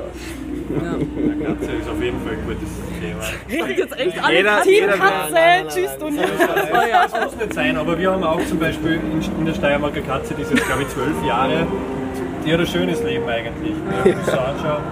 Katze 1.46 1.72
ist 1.72 1.88
auf 1.88 2.00
jeden 2.02 2.20
Fall 2.22 2.32
ein 2.34 2.44
gutes 2.46 2.68
Thema. 3.00 3.64
redet 3.66 3.78
jetzt 3.78 3.98
echt 3.98 4.24
alle 4.24 4.36
Jeder-. 4.36 4.62
Team 4.62 4.72
jeder- 4.74 4.92
Katze. 4.98 5.34
Tschüss, 5.68 5.98
Dunja. 5.98 6.22
Ja. 6.22 7.06
Das 7.10 7.24
muss 7.24 7.36
nicht 7.36 7.54
sein, 7.54 7.76
aber 7.76 7.98
wir 7.98 8.12
haben 8.12 8.22
auch 8.22 8.44
zum 8.46 8.58
Beispiel 8.58 9.00
in, 9.38 9.46
der 9.46 9.54
Steiermark 9.54 9.92
eine 9.94 10.02
Katze, 10.02 10.34
die 10.34 10.42
ist 10.42 10.52
jetzt 10.52 10.66
glaube 10.66 10.82
ich 10.82 10.88
zwölf 10.88 11.14
Jahre. 11.26 11.66
Die 12.46 12.52
hat 12.52 12.60
ein 12.60 12.66
schönes 12.66 13.02
Leben 13.02 13.28
eigentlich. 13.28 13.72
Ja, 14.04 14.14
muss 14.16 14.26
so 14.26 14.32
anschauen. 14.32 14.82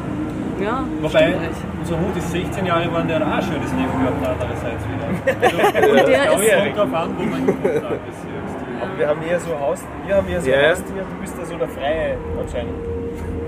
ja, 0.62 0.84
Wobei, 1.00 1.18
stimmt. 1.28 1.42
Unser 1.88 2.00
Hund 2.00 2.16
ist 2.16 2.30
16 2.32 2.66
Jahre 2.66 2.84
geworden, 2.84 3.08
der 3.08 3.16
hat 3.20 3.26
auch 3.26 3.36
ein 3.36 3.42
schönes 3.42 3.72
Leben 3.72 3.92
gehabt, 3.98 4.40
andererseits 4.42 4.84
wieder. 4.84 5.08
Also, 5.78 5.90
Und 5.90 6.06
der 6.08 6.10
ja, 6.10 6.32
ist. 6.32 6.40
es 6.42 6.64
kommt 6.64 6.76
drauf 6.78 6.94
an, 7.02 7.10
wo 7.16 7.22
man 7.24 7.46
dran 7.46 7.98
ist. 8.08 8.82
Aber 8.82 8.98
wir 8.98 9.08
haben 9.08 9.22
eher 9.28 9.40
so 9.40 9.58
Haus, 9.58 9.80
wir 10.06 10.14
haben 10.14 10.28
eher 10.28 10.40
so 10.40 10.50
Ja. 10.50 10.70
Haustier, 10.70 10.94
du 11.02 11.20
bist 11.20 11.34
da 11.38 11.44
so 11.44 11.56
der 11.56 11.68
Freie 11.68 12.16
anscheinend. 12.40 12.74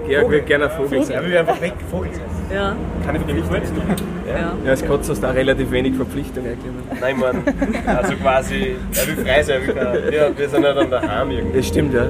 Georg 0.07 0.31
wird 0.31 0.47
gerne 0.47 0.65
ein 0.65 0.71
Vogel 0.71 0.99
Ja, 0.99 1.05
sein. 1.05 1.23
wir 1.23 1.29
will 1.31 1.39
einfach 1.39 1.61
weg, 1.61 1.75
Vogel 1.91 2.11
sein. 2.13 2.23
Ja, 2.53 2.75
Keine 3.07 3.21
Verpflichtung. 3.21 3.83
ja. 4.27 4.53
Ja, 4.65 4.71
als 4.71 4.85
Katze 4.85 5.13
hast 5.13 5.23
du 5.23 5.27
auch 5.29 5.35
relativ 5.35 5.71
wenig 5.71 5.95
Verpflichtung 5.95 6.45
eigentlich. 6.45 7.01
Nein, 7.01 7.19
Mann. 7.19 7.43
Also 7.87 8.15
quasi, 8.17 8.77
er 8.97 9.07
will 9.07 9.25
frei 9.25 9.43
sein, 9.43 9.61
er 9.77 9.93
will 10.11 10.33
wir 10.37 10.49
sind 10.49 10.65
ja 10.65 10.73
dann 10.73 10.91
daheim 10.91 11.31
irgendwie. 11.31 11.59
Das 11.59 11.67
stimmt, 11.69 11.95
ja. 11.95 12.07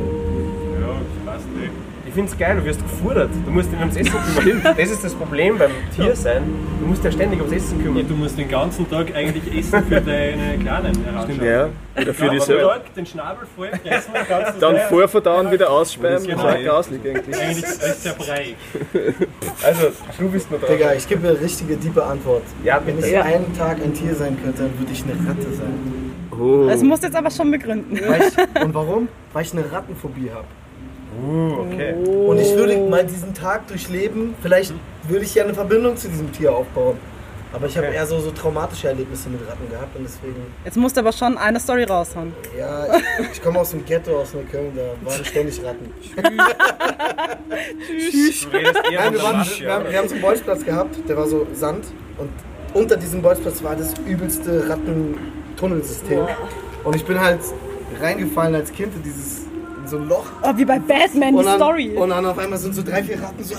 Ja. 2.11 2.13
Ich 2.13 2.15
find's 2.15 2.37
geil, 2.39 2.57
du 2.57 2.65
wirst 2.65 2.81
gefordert. 2.83 3.31
Du 3.47 3.51
musst 3.53 3.71
dich 3.73 3.79
ums 3.79 3.97
Essen 3.97 4.13
kümmern. 4.37 4.63
Das 4.77 4.91
ist 4.91 5.05
das 5.05 5.15
Problem 5.15 5.57
beim 5.59 5.71
Tiersein. 5.95 6.43
Du 6.81 6.87
musst 6.87 7.05
ja 7.05 7.13
ständig 7.13 7.41
ums 7.41 7.53
Essen 7.55 7.79
Ja, 7.79 7.85
kümmern. 7.85 8.09
du 8.09 8.15
musst 8.15 8.37
den 8.37 8.49
ganzen 8.49 8.91
Tag 8.91 9.15
eigentlich 9.15 9.57
Essen 9.59 9.85
für 9.85 10.01
deine 10.01 10.59
Kleinen 10.59 11.05
heranschauen. 11.05 11.45
Ja. 11.45 11.69
Oder 12.01 12.15
für 12.15 12.25
Ja, 12.27 12.31
dich 12.33 12.41
aber 12.43 12.47
selber. 12.47 12.69
Tag 12.73 12.95
den 12.95 13.07
Schnabel 13.07 13.47
voll 13.57 13.69
fressen, 13.69 14.11
dann 14.13 14.27
kannst 14.29 14.57
du 14.57 14.61
Dann 14.61 14.77
sagen, 14.77 14.89
vorverdauen, 14.89 15.51
wieder 15.51 15.71
aussperren, 15.71 16.15
Das 16.15 16.23
das 16.25 16.33
ist 16.33 16.39
ist 16.39 16.45
auch 16.51 16.57
genau. 16.57 16.71
grauslich 16.73 17.01
eigentlich. 17.05 17.37
Eigentlich 17.41 17.65
ist 17.65 18.03
sehr 18.03 18.13
breit. 18.15 18.55
Also, 19.63 19.89
du 20.19 20.29
bist 20.31 20.51
nur 20.51 20.59
dran. 20.61 20.71
Digga, 20.73 20.95
ich 20.95 21.07
gebe 21.07 21.29
eine 21.29 21.41
richtige, 21.41 21.77
diepe 21.77 22.03
Antwort. 22.05 22.43
Ja, 22.65 22.81
Wenn 22.85 22.99
ich 22.99 23.17
einen 23.17 23.57
Tag 23.57 23.77
ein 23.83 23.93
Tier 23.95 24.15
sein 24.15 24.37
könnte, 24.43 24.63
dann 24.63 24.79
würde 24.79 24.93
ich 24.93 25.03
eine 25.05 25.13
Ratte 25.13 25.53
sein. 25.55 26.13
Oh. 26.33 26.67
Das 26.67 26.83
musst 26.83 27.03
du 27.03 27.09
jetzt 27.09 27.17
aber 27.17 27.31
schon 27.31 27.51
begründen. 27.51 27.99
Weil 28.09 28.23
ich, 28.23 28.63
und 28.65 28.75
warum? 28.75 29.09
Weil 29.33 29.43
ich 29.45 29.53
eine 29.53 29.71
Rattenphobie 29.71 30.31
habe. 30.31 30.45
Uh, 31.23 31.61
okay. 31.61 31.95
Und 32.27 32.39
ich 32.39 32.55
würde 32.55 32.79
mal 32.79 33.05
diesen 33.05 33.35
Tag 33.35 33.67
durchleben. 33.69 34.35
Vielleicht 34.43 34.73
würde 35.09 35.25
ich 35.25 35.35
ja 35.35 35.45
eine 35.45 35.55
Verbindung 35.55 35.97
zu 35.97 36.09
diesem 36.09 36.33
Tier 36.33 36.53
aufbauen. 36.55 36.97
Aber 37.53 37.67
ich 37.67 37.77
habe 37.77 37.89
eher 37.89 38.07
so, 38.07 38.21
so 38.21 38.31
traumatische 38.31 38.89
Erlebnisse 38.89 39.29
mit 39.29 39.41
Ratten 39.49 39.69
gehabt 39.69 39.97
und 39.97 40.05
deswegen, 40.05 40.37
Jetzt 40.65 40.77
musst 40.77 40.97
du 40.97 41.01
aber 41.01 41.11
schon 41.13 41.37
eine 41.37 41.59
Story 41.59 41.83
raushauen. 41.83 42.33
ja, 42.57 42.87
ich, 42.97 43.33
ich 43.33 43.43
komme 43.43 43.59
aus 43.59 43.71
dem 43.71 43.85
Ghetto 43.85 44.21
aus 44.21 44.35
Neukölln, 44.35 44.73
da 44.77 44.95
waren 45.05 45.25
ständig 45.25 45.61
Ratten. 45.65 45.93
Nein, 46.17 46.29
von 48.43 48.53
wir, 48.53 49.23
waren, 49.23 49.45
wir, 49.59 49.73
haben, 49.73 49.91
wir 49.91 49.99
haben 49.99 50.09
so 50.09 50.15
einen 50.15 50.23
Bolzplatz 50.23 50.65
gehabt, 50.65 50.97
der 51.09 51.17
war 51.17 51.27
so 51.27 51.45
Sand 51.53 51.87
und 52.19 52.31
unter 52.73 52.97
diesem 52.97 53.21
Bolzplatz 53.21 53.63
war 53.65 53.75
das 53.75 53.95
übelste 54.07 54.69
Rattentunnelsystem. 54.69 56.29
Und 56.85 56.95
ich 56.95 57.05
bin 57.05 57.21
halt 57.21 57.41
reingefallen 58.01 58.55
als 58.55 58.73
Kind 58.73 58.95
in 58.95 59.03
dieses 59.03 59.40
so 59.91 59.99
ein 59.99 60.09
Loch. 60.09 60.25
Oh, 60.43 60.53
wie 60.57 60.65
bei 60.65 60.79
Batman, 60.79 61.33
die 61.33 61.39
Und 61.39 61.45
dann, 61.45 61.57
Story. 61.57 61.91
und 61.97 62.11
dann 62.11 62.25
auf 62.25 62.39
einmal 62.39 62.59
sind 62.59 62.75
so 62.75 62.83
drei, 62.83 63.03
vier 63.03 63.21
Ratten 63.23 63.43
so 63.43 63.57
ah, 63.57 63.59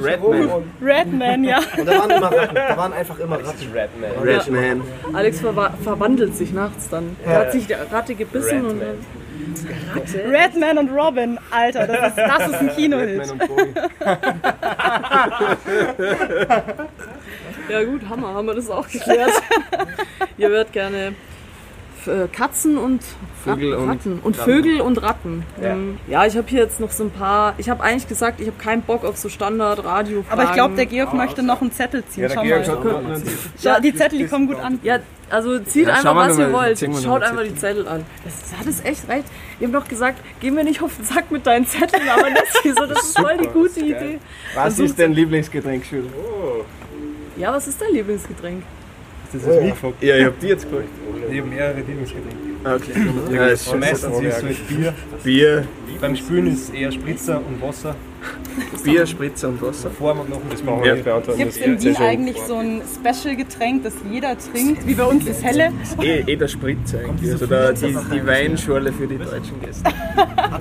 Redman. 0.00 0.64
Redman, 0.82 1.44
ja. 1.44 1.60
und 1.76 1.86
da 1.86 1.98
waren 1.98 2.10
immer 2.10 2.32
Ratten, 2.32 2.54
da 2.54 2.76
waren 2.76 2.92
einfach 2.92 3.18
immer 3.18 3.36
Ratten. 3.36 3.72
Redman. 3.72 4.10
Redman. 4.22 4.82
Alex 5.14 5.40
verwa 5.40 5.70
verwandelt 5.82 6.36
sich 6.36 6.52
nachts 6.52 6.88
dann. 6.88 7.16
Er 7.24 7.38
hat 7.40 7.52
sich 7.52 7.66
die 7.66 7.72
Ratte 7.72 8.14
gebissen 8.14 8.66
und 8.66 8.80
dann. 8.80 8.98
Ratte? 9.94 10.24
Redman 10.30 10.78
und 10.78 10.90
Robin, 10.90 11.38
Alter, 11.50 11.86
das 11.86 12.08
ist, 12.08 12.18
das 12.18 12.48
ist 12.48 12.60
ein 12.60 12.76
Kinohit. 12.76 13.20
Redman. 13.20 13.48
Ja 17.68 17.84
gut, 17.84 18.00
Hammer, 18.08 18.32
haben 18.32 18.46
wir 18.46 18.54
das 18.54 18.70
auch 18.70 18.88
geklärt. 18.88 19.30
Ihr 20.38 20.48
hört 20.48 20.72
gerne 20.72 21.14
Katzen 22.32 22.76
und 22.78 23.02
Vögel 23.44 23.72
Ratten. 23.74 23.82
und 23.84 23.90
Ratten. 23.90 24.20
und. 24.22 24.36
Vögel 24.36 24.80
und 24.80 25.02
Ratten. 25.02 25.44
Ja. 25.60 25.68
Ähm, 25.70 25.98
Ja, 26.08 26.26
ich 26.26 26.36
habe 26.36 26.46
hier 26.48 26.60
jetzt 26.60 26.80
noch 26.80 26.90
so 26.90 27.04
ein 27.04 27.10
paar. 27.10 27.54
Ich 27.58 27.68
habe 27.70 27.82
eigentlich 27.82 28.08
gesagt, 28.08 28.40
ich 28.40 28.46
habe 28.46 28.58
keinen 28.62 28.82
Bock 28.82 29.04
auf 29.04 29.16
so 29.16 29.28
standard 29.28 29.84
radio 29.84 30.24
Aber 30.30 30.44
ich 30.44 30.52
glaube, 30.52 30.74
der 30.74 30.86
Georg 30.86 31.14
möchte 31.14 31.42
noch 31.42 31.60
einen 31.60 31.72
Zettel 31.72 32.04
ziehen. 32.06 32.22
Ja, 32.22 32.28
der 32.28 32.64
Schau 32.64 32.80
Georg 32.80 33.02
mal. 33.02 33.14
hat. 33.14 33.22
Schau, 33.62 33.80
die 33.80 33.94
Zettel, 33.94 34.18
die 34.18 34.26
kommen 34.26 34.46
gut 34.46 34.58
an. 34.60 34.78
Ja, 34.82 34.98
also 35.30 35.58
zieht 35.58 35.86
Ja, 35.86 35.94
einfach, 35.94 36.16
was 36.16 36.38
ihr 36.38 36.52
wollt. 36.52 36.78
Schaut 37.02 37.22
einfach 37.22 37.42
die 37.42 37.54
Zettel 37.54 37.86
an. 37.86 38.04
Das 38.24 38.58
hat 38.58 38.66
es 38.66 38.82
echt 38.84 39.08
recht. 39.08 39.24
Wir 39.58 39.66
haben 39.68 39.72
doch 39.72 39.86
gesagt, 39.88 40.18
geh 40.40 40.50
mir 40.50 40.64
nicht 40.64 40.82
auf 40.82 40.96
den 40.96 41.04
Sack 41.04 41.30
mit 41.30 41.46
deinen 41.46 41.66
Zetteln, 41.66 42.08
aber 42.08 42.30
Nessie, 42.30 42.72
so, 42.78 42.86
das 42.86 43.02
ist 43.02 43.18
voll 43.18 43.36
die 43.36 43.48
gute 43.48 43.80
Idee. 43.80 44.18
Was 44.54 44.78
ist 44.78 44.98
dein 44.98 45.12
Lieblingsgetränk, 45.12 45.84
Schüler? 45.84 46.08
Ja, 47.36 47.52
was 47.52 47.68
ist 47.68 47.80
dein 47.80 47.92
Lieblingsgetränk? 47.92 48.62
Das 49.32 49.42
ist 49.42 49.60
mich 49.62 49.70
gefragt. 49.70 50.02
Ja, 50.02 50.16
ich 50.16 50.24
hab 50.24 50.40
die 50.40 50.46
jetzt 50.46 50.64
gefragt. 50.70 50.88
Ich 51.30 51.38
habe 51.38 51.48
mehrere 51.50 51.76
Lieblingsgetränke. 51.76 52.48
Okay. 52.64 53.34
Ja, 53.34 53.46
ist 53.48 53.68
Aber 53.68 53.72
schon 53.72 53.80
meistens 53.80 54.20
ist 54.20 54.36
es 54.38 54.42
halt 54.42 54.68
Bier. 54.68 54.94
Bier, 55.22 55.64
Beim 56.00 56.16
Spülen 56.16 56.46
ist 56.48 56.68
es 56.68 56.70
eher 56.70 56.90
Spritzer 56.90 57.36
und 57.46 57.62
Wasser. 57.62 57.94
Bier, 58.84 59.06
Spritzer 59.06 59.48
und 59.48 59.62
Wasser. 59.62 59.90
Vor 59.90 60.18
und 60.18 60.28
nach 60.30 60.38
das 60.50 60.62
brauchen 60.62 60.80
Ja. 60.80 60.84
wir 60.86 60.94
nicht 60.94 61.04
beantworten. 61.04 61.38
Gibt 61.38 61.50
es 61.52 61.56
in 61.58 61.80
Wien 61.82 61.96
eigentlich 61.96 62.36
so 62.42 62.56
ein 62.56 62.82
Special-Getränk, 62.82 63.84
das 63.84 63.94
jeder 64.10 64.36
trinkt, 64.38 64.86
wie 64.86 64.94
bei 64.94 65.04
uns 65.04 65.24
das 65.24 65.42
Helle? 65.42 65.72
Eh, 66.02 66.24
eh 66.26 66.36
der 66.36 66.48
Spritzer 66.48 66.98
eigentlich. 67.00 67.32
Also 67.32 67.46
da, 67.46 67.72
die, 67.72 67.96
die 68.12 68.26
Weinschorle 68.26 68.92
für 68.92 69.06
die 69.06 69.18
deutschen 69.18 69.60
Gäste. 69.60 69.84
Aber 70.16 70.60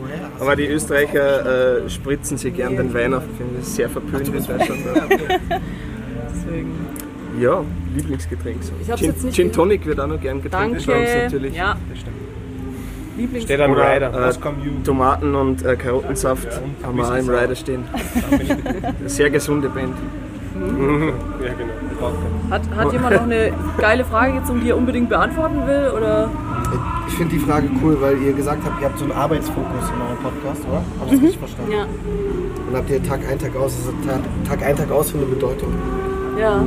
woher? 0.00 0.30
Aber 0.40 0.56
die 0.56 0.66
Österreicher 0.66 1.84
äh, 1.84 1.90
spritzen 1.90 2.38
sich 2.38 2.54
gern 2.54 2.76
den 2.76 2.92
Wein 2.94 3.14
auf. 3.14 3.22
Ich 3.30 3.36
finde 3.36 3.58
das 3.60 3.74
sehr 3.76 3.88
verpönt 3.88 4.26
in 4.28 4.32
Deutschland. 4.34 4.80
Deswegen. 6.30 6.72
Ja, 7.38 7.62
Lieblingsgetränk. 7.94 8.62
So. 8.62 8.72
Ich 8.80 8.94
Gin, 8.94 9.06
jetzt 9.08 9.24
nicht 9.24 9.34
Gin 9.36 9.52
Tonic 9.52 9.86
wird 9.86 10.00
auch 10.00 10.06
noch 10.06 10.20
gern 10.20 10.42
getrunken. 10.42 10.70
bei 10.70 10.76
uns 10.76 10.86
Danke. 10.86 11.22
natürlich. 11.24 11.54
Ja, 11.54 11.76
Das 11.90 11.98
stimmt. 12.00 12.16
Lieblings 13.16 13.44
Steht 13.44 13.60
am 13.60 13.70
Oder, 13.72 13.94
Rider. 13.94 14.28
äh, 14.28 14.32
come 14.40 14.56
you? 14.64 14.70
Tomaten 14.84 15.34
und 15.34 15.64
äh, 15.64 15.74
Karottensaft 15.76 16.48
haben 16.82 16.96
wir 16.98 17.08
auch 17.08 17.16
im 17.16 17.28
Rider 17.28 17.54
stehen. 17.54 17.84
Sehr 19.06 19.30
gesunde 19.30 19.68
Band. 19.70 19.94
ja, 20.56 21.52
genau. 21.54 22.12
Hat, 22.50 22.62
hat 22.76 22.92
jemand 22.92 23.14
noch 23.14 23.22
eine 23.22 23.52
geile 23.78 24.04
Frage 24.04 24.34
jetzt, 24.34 24.50
um 24.50 24.60
die 24.60 24.70
er 24.70 24.76
unbedingt 24.76 25.08
beantworten 25.08 25.66
will? 25.66 25.92
Oder? 25.96 26.30
Ich 27.08 27.14
finde 27.14 27.34
die 27.34 27.38
Frage 27.40 27.68
cool, 27.82 27.96
weil 28.00 28.18
ihr 28.22 28.32
gesagt 28.32 28.62
habt, 28.64 28.80
ihr 28.80 28.88
habt 28.88 28.98
so 28.98 29.04
einen 29.04 29.12
Arbeitsfokus 29.12 29.64
in 29.94 30.02
eurem 30.02 30.18
Podcast, 30.22 30.62
oder? 30.68 30.82
Hab 31.00 31.06
ich 31.06 31.12
das 31.12 31.22
richtig 31.22 31.38
verstanden? 31.38 31.72
Ja. 31.72 31.82
Und 32.68 32.76
habt 32.76 32.90
ihr 32.90 33.02
Tag 33.02 33.20
ein, 33.30 33.38
Tag 33.38 33.56
aus, 33.56 33.76
also 33.76 33.92
Tag, 34.06 34.20
Tag 34.48 34.66
ein, 34.66 34.76
Tag 34.76 34.90
aus 34.90 35.10
für 35.10 35.18
eine 35.18 35.26
Bedeutung? 35.26 35.72
Ja. 36.38 36.64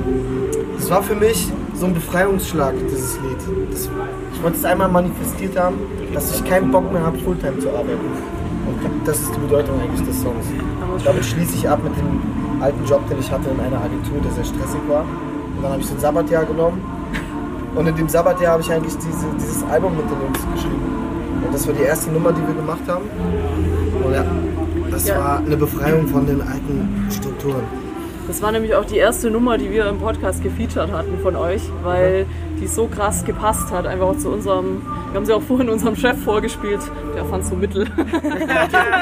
Das 0.90 0.98
war 0.98 1.04
für 1.04 1.14
mich 1.14 1.48
so 1.76 1.86
ein 1.86 1.94
Befreiungsschlag, 1.94 2.74
dieses 2.92 3.20
Lied. 3.20 3.38
Das, 3.70 3.88
ich 4.34 4.42
wollte 4.42 4.58
es 4.58 4.66
einmal 4.66 4.90
manifestiert 4.90 5.56
haben, 5.56 5.78
dass 6.16 6.34
ich 6.34 6.44
keinen 6.44 6.72
Bock 6.72 6.92
mehr 6.92 7.06
habe, 7.06 7.16
Fulltime 7.20 7.60
zu 7.60 7.70
arbeiten. 7.70 8.10
Und 8.66 9.08
das 9.08 9.20
ist 9.22 9.30
die 9.36 9.40
Bedeutung 9.40 9.80
eigentlich 9.80 10.02
des 10.08 10.20
Songs. 10.20 10.48
Damit 11.06 11.24
schließe 11.24 11.58
ich 11.58 11.70
ab 11.70 11.80
mit 11.84 11.96
dem 11.96 12.20
alten 12.60 12.84
Job, 12.86 13.08
den 13.08 13.20
ich 13.20 13.30
hatte 13.30 13.52
in 13.52 13.60
einer 13.60 13.78
Agentur, 13.78 14.18
der 14.26 14.32
sehr 14.32 14.44
stressig 14.44 14.82
war. 14.88 15.02
Und 15.02 15.62
dann 15.62 15.74
habe 15.74 15.80
ich 15.80 15.86
so 15.86 15.94
ein 15.94 16.00
Sabbatjahr 16.00 16.46
genommen. 16.46 16.82
Und 17.76 17.86
in 17.86 17.96
dem 17.96 18.10
Sabbatjahr 18.10 18.54
habe 18.54 18.64
ich 18.64 18.72
eigentlich 18.72 18.96
diese, 18.96 19.28
dieses 19.38 19.62
Album 19.66 19.96
mit 19.96 20.06
den 20.10 20.20
Jungs 20.20 20.40
geschrieben. 20.56 21.46
Und 21.46 21.54
das 21.54 21.68
war 21.68 21.76
die 21.76 21.84
erste 21.84 22.10
Nummer, 22.10 22.32
die 22.32 22.42
wir 22.48 22.56
gemacht 22.56 22.82
haben. 22.88 23.06
Und 24.04 24.12
ja, 24.12 24.26
das 24.90 25.08
war 25.10 25.38
eine 25.38 25.56
Befreiung 25.56 26.08
von 26.08 26.26
den 26.26 26.42
alten 26.42 27.06
Strukturen. 27.12 27.79
Das 28.30 28.42
war 28.44 28.52
nämlich 28.52 28.76
auch 28.76 28.86
die 28.86 28.98
erste 28.98 29.32
Nummer, 29.32 29.58
die 29.58 29.72
wir 29.72 29.90
im 29.90 29.98
Podcast 29.98 30.44
gefeatured 30.44 30.92
hatten 30.92 31.18
von 31.24 31.36
euch, 31.36 31.64
weil 31.82 32.28
die 32.62 32.68
so 32.68 32.86
krass 32.86 33.26
gepasst 33.26 33.72
hat, 33.72 33.88
einfach 33.88 34.06
auch 34.06 34.20
zu 34.20 34.30
unserem. 34.30 34.84
Wir 35.10 35.16
haben 35.16 35.26
sie 35.26 35.34
auch 35.34 35.42
vorhin 35.42 35.68
unserem 35.68 35.96
Chef 35.96 36.16
vorgespielt, 36.24 36.80
der 37.16 37.26
fand 37.26 37.44
so 37.44 37.56
mittel. 37.56 37.88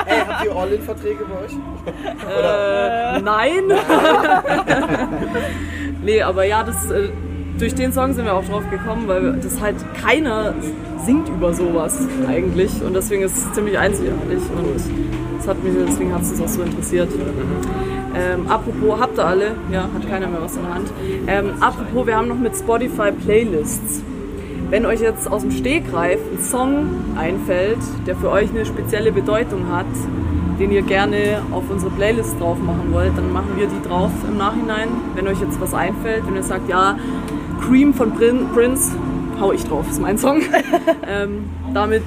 Ey, 0.05 0.21
habt 0.25 0.45
ihr 0.45 0.55
All-In-Verträge 0.55 1.25
bei 1.25 1.45
euch? 1.45 1.51
Äh, 2.39 3.19
nein. 3.19 3.63
nee, 6.05 6.21
aber 6.21 6.45
ja, 6.45 6.63
das, 6.63 6.89
äh, 6.89 7.09
durch 7.59 7.75
den 7.75 7.91
Song 7.91 8.13
sind 8.13 8.23
wir 8.23 8.33
auch 8.33 8.45
drauf 8.45 8.63
gekommen, 8.71 9.09
weil 9.09 9.33
das 9.41 9.59
halt 9.59 9.75
keiner 10.01 10.53
singt 11.05 11.27
über 11.27 11.53
sowas 11.53 12.07
eigentlich 12.29 12.81
und 12.81 12.93
deswegen 12.93 13.23
ist 13.23 13.35
es 13.35 13.51
ziemlich 13.51 13.77
einzigartig 13.77 14.39
und 14.55 14.79
das 15.37 15.47
hat 15.49 15.61
mich, 15.61 15.73
deswegen 15.85 16.13
hat 16.13 16.21
es 16.21 16.31
uns 16.31 16.41
auch 16.41 16.47
so 16.47 16.61
interessiert. 16.61 17.09
Ähm, 18.17 18.47
apropos, 18.47 18.99
habt 18.99 19.17
ihr 19.17 19.25
alle? 19.25 19.51
Ja, 19.71 19.83
hat 19.93 20.09
keiner 20.09 20.27
mehr 20.27 20.41
was 20.41 20.55
in 20.55 20.63
der 20.63 20.73
Hand. 20.73 20.87
Ähm, 21.27 21.51
apropos, 21.61 22.07
wir 22.07 22.15
haben 22.15 22.27
noch 22.27 22.37
mit 22.37 22.55
Spotify 22.55 23.11
Playlists. 23.11 24.01
Wenn 24.69 24.85
euch 24.85 24.99
jetzt 24.99 25.31
aus 25.31 25.43
dem 25.43 25.51
Stegreif 25.51 26.19
ein 26.31 26.43
Song 26.43 26.87
einfällt, 27.17 27.77
der 28.05 28.15
für 28.15 28.29
euch 28.31 28.49
eine 28.49 28.65
spezielle 28.65 29.11
Bedeutung 29.11 29.71
hat, 29.71 29.85
den 30.59 30.71
ihr 30.71 30.81
gerne 30.81 31.41
auf 31.51 31.63
unsere 31.69 31.91
Playlist 31.91 32.39
drauf 32.39 32.57
machen 32.59 32.91
wollt, 32.91 33.15
dann 33.15 33.31
machen 33.31 33.51
wir 33.55 33.67
die 33.67 33.87
drauf 33.87 34.11
im 34.27 34.37
Nachhinein. 34.37 34.89
Wenn 35.15 35.27
euch 35.27 35.39
jetzt 35.39 35.61
was 35.61 35.73
einfällt, 35.73 36.25
wenn 36.27 36.35
ihr 36.35 36.43
sagt, 36.43 36.67
ja, 36.67 36.97
Cream 37.65 37.93
von 37.93 38.11
Prin- 38.13 38.47
Prince, 38.53 38.91
hau 39.39 39.51
ich 39.53 39.63
drauf, 39.63 39.85
ist 39.89 40.01
mein 40.01 40.17
Song. 40.17 40.41
ähm, 41.07 41.45
damit, 41.73 42.03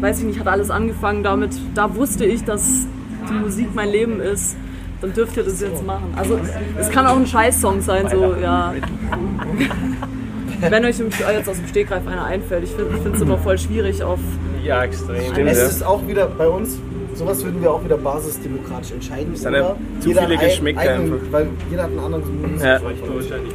weiß 0.00 0.20
ich 0.20 0.24
nicht, 0.24 0.40
hat 0.40 0.48
alles 0.48 0.70
angefangen. 0.70 1.22
Damit, 1.22 1.50
da 1.74 1.94
wusste 1.94 2.24
ich, 2.24 2.42
dass 2.44 2.86
die 3.28 3.34
Musik 3.34 3.68
mein 3.74 3.90
Leben 3.90 4.20
ist. 4.20 4.56
Dann 5.00 5.12
dürft 5.14 5.36
ihr 5.36 5.42
das 5.44 5.60
jetzt 5.60 5.84
machen. 5.84 6.12
Also 6.16 6.38
es 6.78 6.90
kann 6.90 7.06
auch 7.06 7.16
ein 7.16 7.26
Scheiß-Song 7.26 7.80
sein, 7.80 8.08
so 8.10 8.34
ja. 8.40 8.74
Wenn 10.60 10.84
euch 10.84 10.98
jetzt 10.98 11.48
aus 11.48 11.56
dem 11.56 11.66
Stegreif 11.68 12.06
einer 12.06 12.24
einfällt. 12.24 12.64
Ich 12.64 12.70
finde 12.72 13.12
es 13.14 13.20
immer 13.22 13.38
voll 13.38 13.56
schwierig 13.58 14.02
auf. 14.02 14.18
Ja, 14.62 14.84
extrem. 14.84 15.46
Es 15.46 15.58
ja. 15.58 15.64
ist 15.64 15.82
auch 15.82 16.06
wieder 16.06 16.26
bei 16.26 16.46
uns, 16.46 16.78
sowas 17.14 17.42
würden 17.42 17.62
wir 17.62 17.70
auch 17.72 17.82
wieder 17.82 17.96
basisdemokratisch 17.96 18.92
entscheiden. 18.92 19.34
sind 19.34 19.54
ja 19.54 19.60
oder? 19.60 19.76
zu 20.00 20.10
viele 20.10 20.20
ein- 20.20 20.38
Geschmäcker 20.38 20.80
eigenen- 20.80 21.14
einfach. 21.14 21.32
Weil 21.32 21.46
jeder 21.70 21.82
hat 21.84 21.90
einen 21.90 21.98
anderen 22.00 22.42
Musik. 22.52 22.62
Ja. 22.66 22.80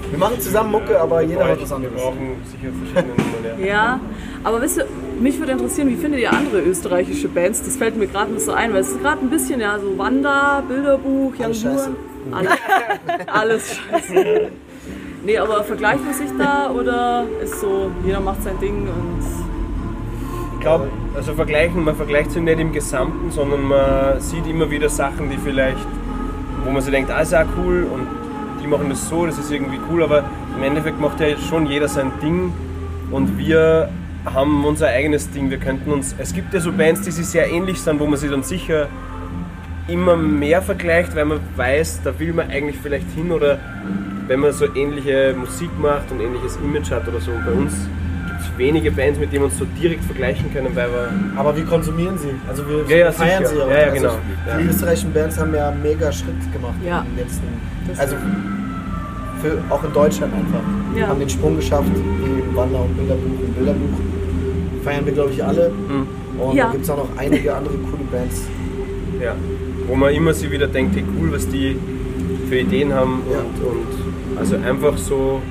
Wir 0.09 0.17
machen 0.19 0.39
zusammen 0.39 0.71
Mucke, 0.71 0.99
aber 0.99 1.21
jeder 1.21 1.45
hat 1.47 1.61
was 1.61 1.69
Wir 1.69 1.75
anderes. 1.75 2.01
brauchen 2.01 2.35
sicher 2.45 2.73
verschiedene 2.73 3.15
Nummern. 3.23 3.59
Ja. 3.59 3.65
Ja, 3.67 3.99
aber 4.43 4.61
wisst 4.63 4.77
ihr, 4.77 4.85
mich 5.19 5.39
würde 5.39 5.53
interessieren, 5.53 5.89
wie 5.89 5.95
findet 5.95 6.21
ihr 6.21 6.31
andere 6.31 6.61
österreichische 6.61 7.27
Bands? 7.27 7.63
Das 7.63 7.77
fällt 7.77 7.97
mir 7.97 8.07
gerade 8.07 8.31
nicht 8.31 8.45
so 8.45 8.51
ein, 8.51 8.73
weil 8.73 8.81
es 8.81 8.89
ist 8.89 9.01
gerade 9.01 9.21
ein 9.21 9.29
bisschen 9.29 9.59
ja 9.59 9.79
so 9.79 9.97
Wanda, 9.97 10.63
Bilderbuch, 10.67 11.33
Jan 11.35 11.45
Alles 11.45 11.61
scheiße. 11.61 11.89
Buren. 11.89 12.33
Alle, 12.33 12.49
alles 13.27 13.75
scheiße. 13.75 14.47
Nee, 15.25 15.37
aber 15.37 15.63
vergleicht 15.63 16.03
man 16.03 16.13
sich 16.13 16.29
da 16.37 16.69
oder 16.71 17.25
ist 17.43 17.59
so, 17.59 17.91
jeder 18.05 18.19
macht 18.19 18.43
sein 18.43 18.59
Ding 18.59 18.87
und. 18.87 19.25
Ich 20.55 20.61
glaube, 20.61 20.87
also 21.15 21.33
vergleichen, 21.33 21.83
man 21.83 21.95
vergleicht 21.95 22.31
sie 22.31 22.41
nicht 22.41 22.59
im 22.59 22.71
Gesamten, 22.71 23.31
sondern 23.31 23.63
man 23.63 24.19
sieht 24.19 24.47
immer 24.47 24.69
wieder 24.71 24.89
Sachen, 24.89 25.29
die 25.29 25.37
vielleicht, 25.37 25.87
wo 26.63 26.71
man 26.71 26.81
sich 26.81 26.91
denkt, 26.91 27.11
ah, 27.11 27.21
ist 27.21 27.35
auch 27.35 27.45
cool 27.57 27.87
und 27.91 28.07
die 28.63 28.67
machen 28.67 28.89
das 28.89 29.07
so, 29.07 29.27
das 29.27 29.37
ist 29.37 29.51
irgendwie 29.51 29.79
cool, 29.91 30.01
aber 30.01 30.23
im 30.57 30.63
Endeffekt 30.63 30.99
macht 30.99 31.19
ja 31.19 31.37
schon 31.37 31.67
jeder 31.67 31.87
sein 31.87 32.11
Ding 32.21 32.51
und 33.11 33.37
wir 33.37 33.89
haben 34.25 34.65
unser 34.65 34.87
eigenes 34.87 35.29
Ding. 35.31 35.49
Wir 35.49 35.57
könnten 35.59 35.91
uns, 35.91 36.15
es 36.17 36.33
gibt 36.33 36.53
ja 36.53 36.59
so 36.59 36.71
Bands, 36.71 37.01
die 37.01 37.11
sich 37.11 37.25
sehr 37.27 37.49
ähnlich 37.49 37.79
sind, 37.81 37.99
wo 37.99 38.05
man 38.07 38.17
sich 38.19 38.29
dann 38.31 38.43
sicher 38.43 38.87
immer 39.87 40.15
mehr 40.15 40.61
vergleicht, 40.61 41.15
weil 41.15 41.25
man 41.25 41.39
weiß, 41.55 42.01
da 42.03 42.17
will 42.19 42.33
man 42.33 42.49
eigentlich 42.49 42.77
vielleicht 42.81 43.09
hin 43.15 43.31
oder 43.31 43.59
wenn 44.27 44.39
man 44.39 44.51
so 44.51 44.65
ähnliche 44.75 45.35
Musik 45.37 45.69
macht 45.79 46.11
und 46.11 46.19
ähnliches 46.19 46.57
Image 46.57 46.89
hat 46.91 47.07
oder 47.07 47.19
so. 47.21 47.31
Und 47.31 47.45
bei 47.45 47.51
uns 47.51 47.73
gibt 48.27 48.41
es 48.41 48.57
wenige 48.57 48.91
Bands, 48.91 49.19
mit 49.19 49.31
denen 49.31 49.43
wir 49.43 49.45
uns 49.45 49.59
so 49.59 49.65
direkt 49.79 50.03
vergleichen 50.03 50.51
können, 50.51 50.75
weil 50.75 50.87
wir 50.89 51.09
Aber 51.35 51.55
wir 51.55 51.65
konsumieren 51.65 52.17
sie. 52.17 52.31
Also 52.49 52.63
wir 52.67 52.83
Ja, 52.87 53.05
ja, 53.05 53.11
feiern 53.11 53.45
sicher. 53.45 53.55
sie 53.57 53.61
auch. 53.61 53.69
Ja, 53.69 53.77
ja, 53.77 53.83
also 53.91 53.95
genau. 54.01 54.13
Die 54.57 54.63
Ja. 54.63 54.69
österreichischen 54.71 55.13
Bands 55.13 55.37
haben 55.39 55.53
ja 55.53 55.69
einen 55.69 55.83
mega 55.83 56.11
Schritt 56.11 56.51
gemacht 56.51 56.73
Ja. 56.83 57.01
in 57.01 57.15
den 57.15 57.17
letzten. 57.25 57.43
Also 57.99 58.15
für, 59.43 59.61
auch 59.71 59.83
in 59.83 59.93
Deutschland 59.93 60.33
einfach. 60.33 60.99
Ja. 60.99 61.07
Haben 61.09 61.19
den 61.19 61.29
Sprung 61.29 61.55
geschafft, 61.57 61.85
wie 61.93 62.55
Wander 62.55 62.81
und 62.81 62.97
Bilderbuch 62.97 63.39
und 63.45 63.55
Bilderbuch. 63.55 63.99
Feiern 64.85 65.05
wir 65.05 65.11
glaube 65.13 65.31
ich 65.33 65.43
alle. 65.43 65.71
Und 66.37 66.55
Ja. 66.55 66.67
da 66.67 66.71
gibt 66.71 66.83
es 66.85 66.89
auch 66.89 66.97
noch 66.97 67.09
einige 67.17 67.53
andere 67.53 67.73
coole 67.75 68.03
Bands. 68.11 68.43
Ja, 69.21 69.35
wo 69.87 69.95
man 69.95 70.13
immer 70.13 70.33
sich 70.33 70.49
wieder 70.51 70.67
denkt, 70.67 70.95
hey 70.95 71.03
cool, 71.19 71.31
was 71.33 71.47
die 71.49 71.75
für 72.49 72.59
Ideen 72.59 72.93
haben 72.93 73.23
Ja. 73.31 73.39
und, 73.39 73.65
und 73.65 74.39
also 74.39 74.55
einfach 74.57 74.97
so, 74.97 75.41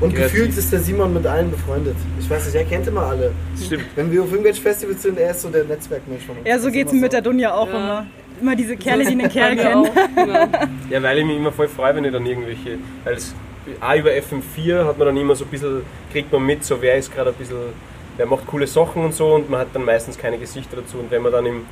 Und 0.00 0.14
Kreativ. 0.14 0.32
gefühlt 0.32 0.58
ist 0.58 0.72
der 0.72 0.80
Simon 0.80 1.14
mit 1.14 1.26
allen 1.26 1.50
befreundet. 1.50 1.96
Ich 2.20 2.28
weiß 2.28 2.44
nicht, 2.46 2.54
er 2.56 2.64
kennt 2.64 2.86
immer 2.86 3.02
alle. 3.06 3.32
stimmt. 3.64 3.84
Wenn 3.96 4.12
wir 4.12 4.22
auf 4.22 4.28
irgendwelchen 4.28 4.62
Festivals 4.62 5.02
sind, 5.02 5.18
er 5.18 5.30
ist 5.30 5.40
so 5.42 5.48
der 5.48 5.64
Netzwerkmensch 5.64 6.24
von 6.24 6.36
uns. 6.36 6.46
Ja, 6.46 6.58
so 6.58 6.70
geht's 6.70 6.90
immer 6.92 7.00
mir 7.00 7.04
mit 7.06 7.12
der 7.14 7.22
Dunja 7.22 7.54
auch 7.54 7.68
Ja. 7.68 7.74
immer. 7.76 8.06
Immer 8.40 8.56
diese 8.56 8.76
Kerle, 8.76 9.04
die 9.04 9.12
einen 9.12 9.28
Kerl 9.30 9.56
kennen. 9.56 9.74
auch, 9.86 9.96
ja. 10.16 10.48
Ja, 10.90 11.02
weil 11.02 11.18
ich 11.18 11.24
mich 11.24 11.36
immer 11.36 11.52
voll 11.52 11.68
freue, 11.68 11.94
wenn 11.94 12.04
ich 12.04 12.12
dann 12.12 12.26
irgendwelche, 12.26 12.78
als 13.04 13.32
auch 13.80 13.96
über 13.96 14.10
FM4 14.10 14.84
hat 14.84 14.98
man 14.98 15.06
dann 15.06 15.16
immer 15.16 15.34
so 15.36 15.44
ein 15.44 15.50
bisschen, 15.50 15.82
kriegt 16.12 16.30
man 16.32 16.44
mit, 16.44 16.64
so 16.64 16.76
wer 16.80 16.96
ist 16.98 17.14
gerade 17.14 17.30
ein 17.30 17.36
bisschen, 17.36 17.56
wer 18.16 18.26
macht 18.26 18.46
coole 18.46 18.66
Sachen 18.66 19.04
und 19.04 19.12
so 19.14 19.34
und 19.34 19.50
man 19.50 19.60
hat 19.60 19.68
dann 19.74 19.84
meistens 19.84 20.16
keine 20.18 20.38
Gesichter 20.38 20.76
dazu 20.76 20.98
und 20.98 21.10
wenn 21.10 21.22
man 21.22 21.32
dann 21.32 21.46
im 21.46 21.66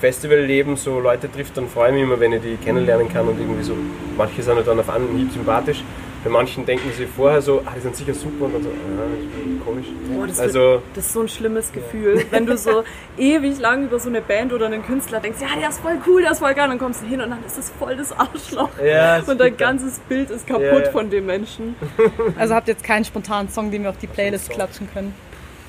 Festivalleben 0.00 0.76
so 0.76 1.00
Leute 1.00 1.30
trifft, 1.30 1.56
dann 1.56 1.68
freue 1.68 1.88
ich 1.88 1.94
mich 1.94 2.02
immer, 2.02 2.20
wenn 2.20 2.32
ich 2.32 2.42
die 2.42 2.56
kennenlernen 2.56 3.08
kann 3.12 3.26
und 3.28 3.38
irgendwie 3.38 3.62
so, 3.62 3.74
manche 4.16 4.42
sind 4.42 4.56
halt 4.56 4.66
dann 4.66 4.78
auf 4.80 4.90
Anhieb 4.90 5.32
sympathisch, 5.32 5.82
bei 6.22 6.30
manchen 6.30 6.64
denken 6.66 6.90
sie 6.96 7.06
vorher 7.06 7.40
so, 7.42 7.62
ah, 7.66 7.72
die 7.76 7.80
sind 7.80 7.94
sicher 7.96 8.14
super 8.14 8.46
und 8.46 8.54
dann 8.54 8.62
so, 8.62 8.68
ah, 8.70 9.02
das 9.10 9.52
ist 9.52 9.64
komisch. 9.64 9.86
Boah, 10.10 10.26
das, 10.26 10.40
Also- 10.40 10.58
wird, 10.60 10.82
das 10.94 11.06
ist 11.06 11.12
so 11.12 11.20
ein 11.20 11.28
schlimmes 11.28 11.70
Gefühl, 11.72 12.24
wenn 12.30 12.46
du 12.46 12.56
so 12.56 12.82
ewig 13.18 13.58
lang 13.60 13.84
über 13.84 13.98
so 13.98 14.08
eine 14.08 14.20
Band 14.20 14.52
oder 14.52 14.66
einen 14.66 14.82
Künstler 14.84 15.20
denkst, 15.20 15.40
ja, 15.40 15.48
der 15.58 15.68
ist 15.68 15.80
voll 15.80 15.96
cool, 16.06 16.22
der 16.22 16.32
ist 16.32 16.38
voll 16.38 16.54
geil, 16.54 16.64
und 16.64 16.70
dann 16.70 16.78
kommst 16.78 17.02
du 17.02 17.06
hin 17.06 17.20
und 17.20 17.30
dann 17.30 17.44
ist 17.46 17.56
das 17.58 17.70
voll 17.78 17.96
das 17.96 18.12
Arschloch. 18.12 18.70
Ja, 18.84 19.18
ist 19.18 19.28
und 19.28 19.38
dein 19.38 19.56
ganzes 19.56 19.98
Bild 20.00 20.30
ist 20.30 20.46
kaputt 20.46 20.62
Ja, 20.64 20.78
ja. 20.80 20.90
von 20.90 21.08
dem 21.10 21.26
Menschen. 21.26 21.76
Also 22.38 22.54
habt 22.54 22.68
ihr 22.68 22.74
jetzt 22.74 22.84
keinen 22.84 23.04
spontanen 23.04 23.48
Song, 23.50 23.70
den 23.70 23.82
wir 23.84 23.90
auf 23.90 23.98
die 23.98 24.06
Playlist 24.06 24.50
klatschen 24.50 24.88
können. 24.92 25.14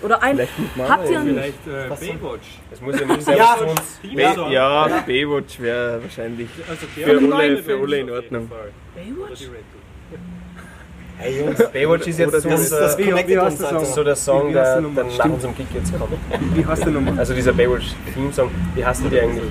Oder 0.05 0.21
ein. 0.23 0.39
Habt 0.87 1.09
ihr 1.09 1.19
einen. 1.19 1.29
Vielleicht 1.35 1.67
äh, 1.67 1.89
Baywatch. 1.89 2.47
Es 2.71 2.81
muss 2.81 2.99
ja 2.99 3.05
nicht 3.07 3.21
sein, 3.23 3.37
Ja. 3.37 3.53
uns 3.55 3.99
Ja. 4.03 4.49
Ja, 4.51 4.87
Baywatch 5.05 5.59
wäre 5.59 6.01
wahrscheinlich 6.03 6.47
Also 6.69 6.85
für 6.87 7.35
alle, 7.35 7.57
für 7.63 7.79
alle 7.81 7.97
in 7.99 8.11
Ordnung. 8.11 8.49
Baywatch? 8.95 9.41
Hey 11.17 11.39
Jungs, 11.39 11.63
Baywatch 11.71 12.07
ist 12.07 12.19
jetzt 12.19 12.27
Oder 12.29 12.41
so, 12.41 12.49
das- 12.49 12.61
unser, 12.61 12.79
das 12.81 12.97
Wie- 12.97 13.03
uns, 13.39 13.57
der. 13.57 13.69
Song? 13.69 13.85
so 13.85 14.03
der 14.03 14.15
Song, 14.17 14.51
der 14.53 14.81
der 14.81 15.03
nach 15.05 15.25
unserem 15.25 15.55
Gig 15.55 15.67
jetzt 15.73 15.97
kommt. 15.97 16.11
Wie 16.53 16.65
heißt 16.65 16.83
der 16.83 16.91
Nummer? 16.91 17.17
Also 17.17 17.33
dieser 17.33 17.53
Baywatch-Theme-Song, 17.53 18.51
wie 18.75 18.85
heißt 18.85 19.03
denn 19.03 19.09
die 19.09 19.19
eigentlich? 19.21 19.43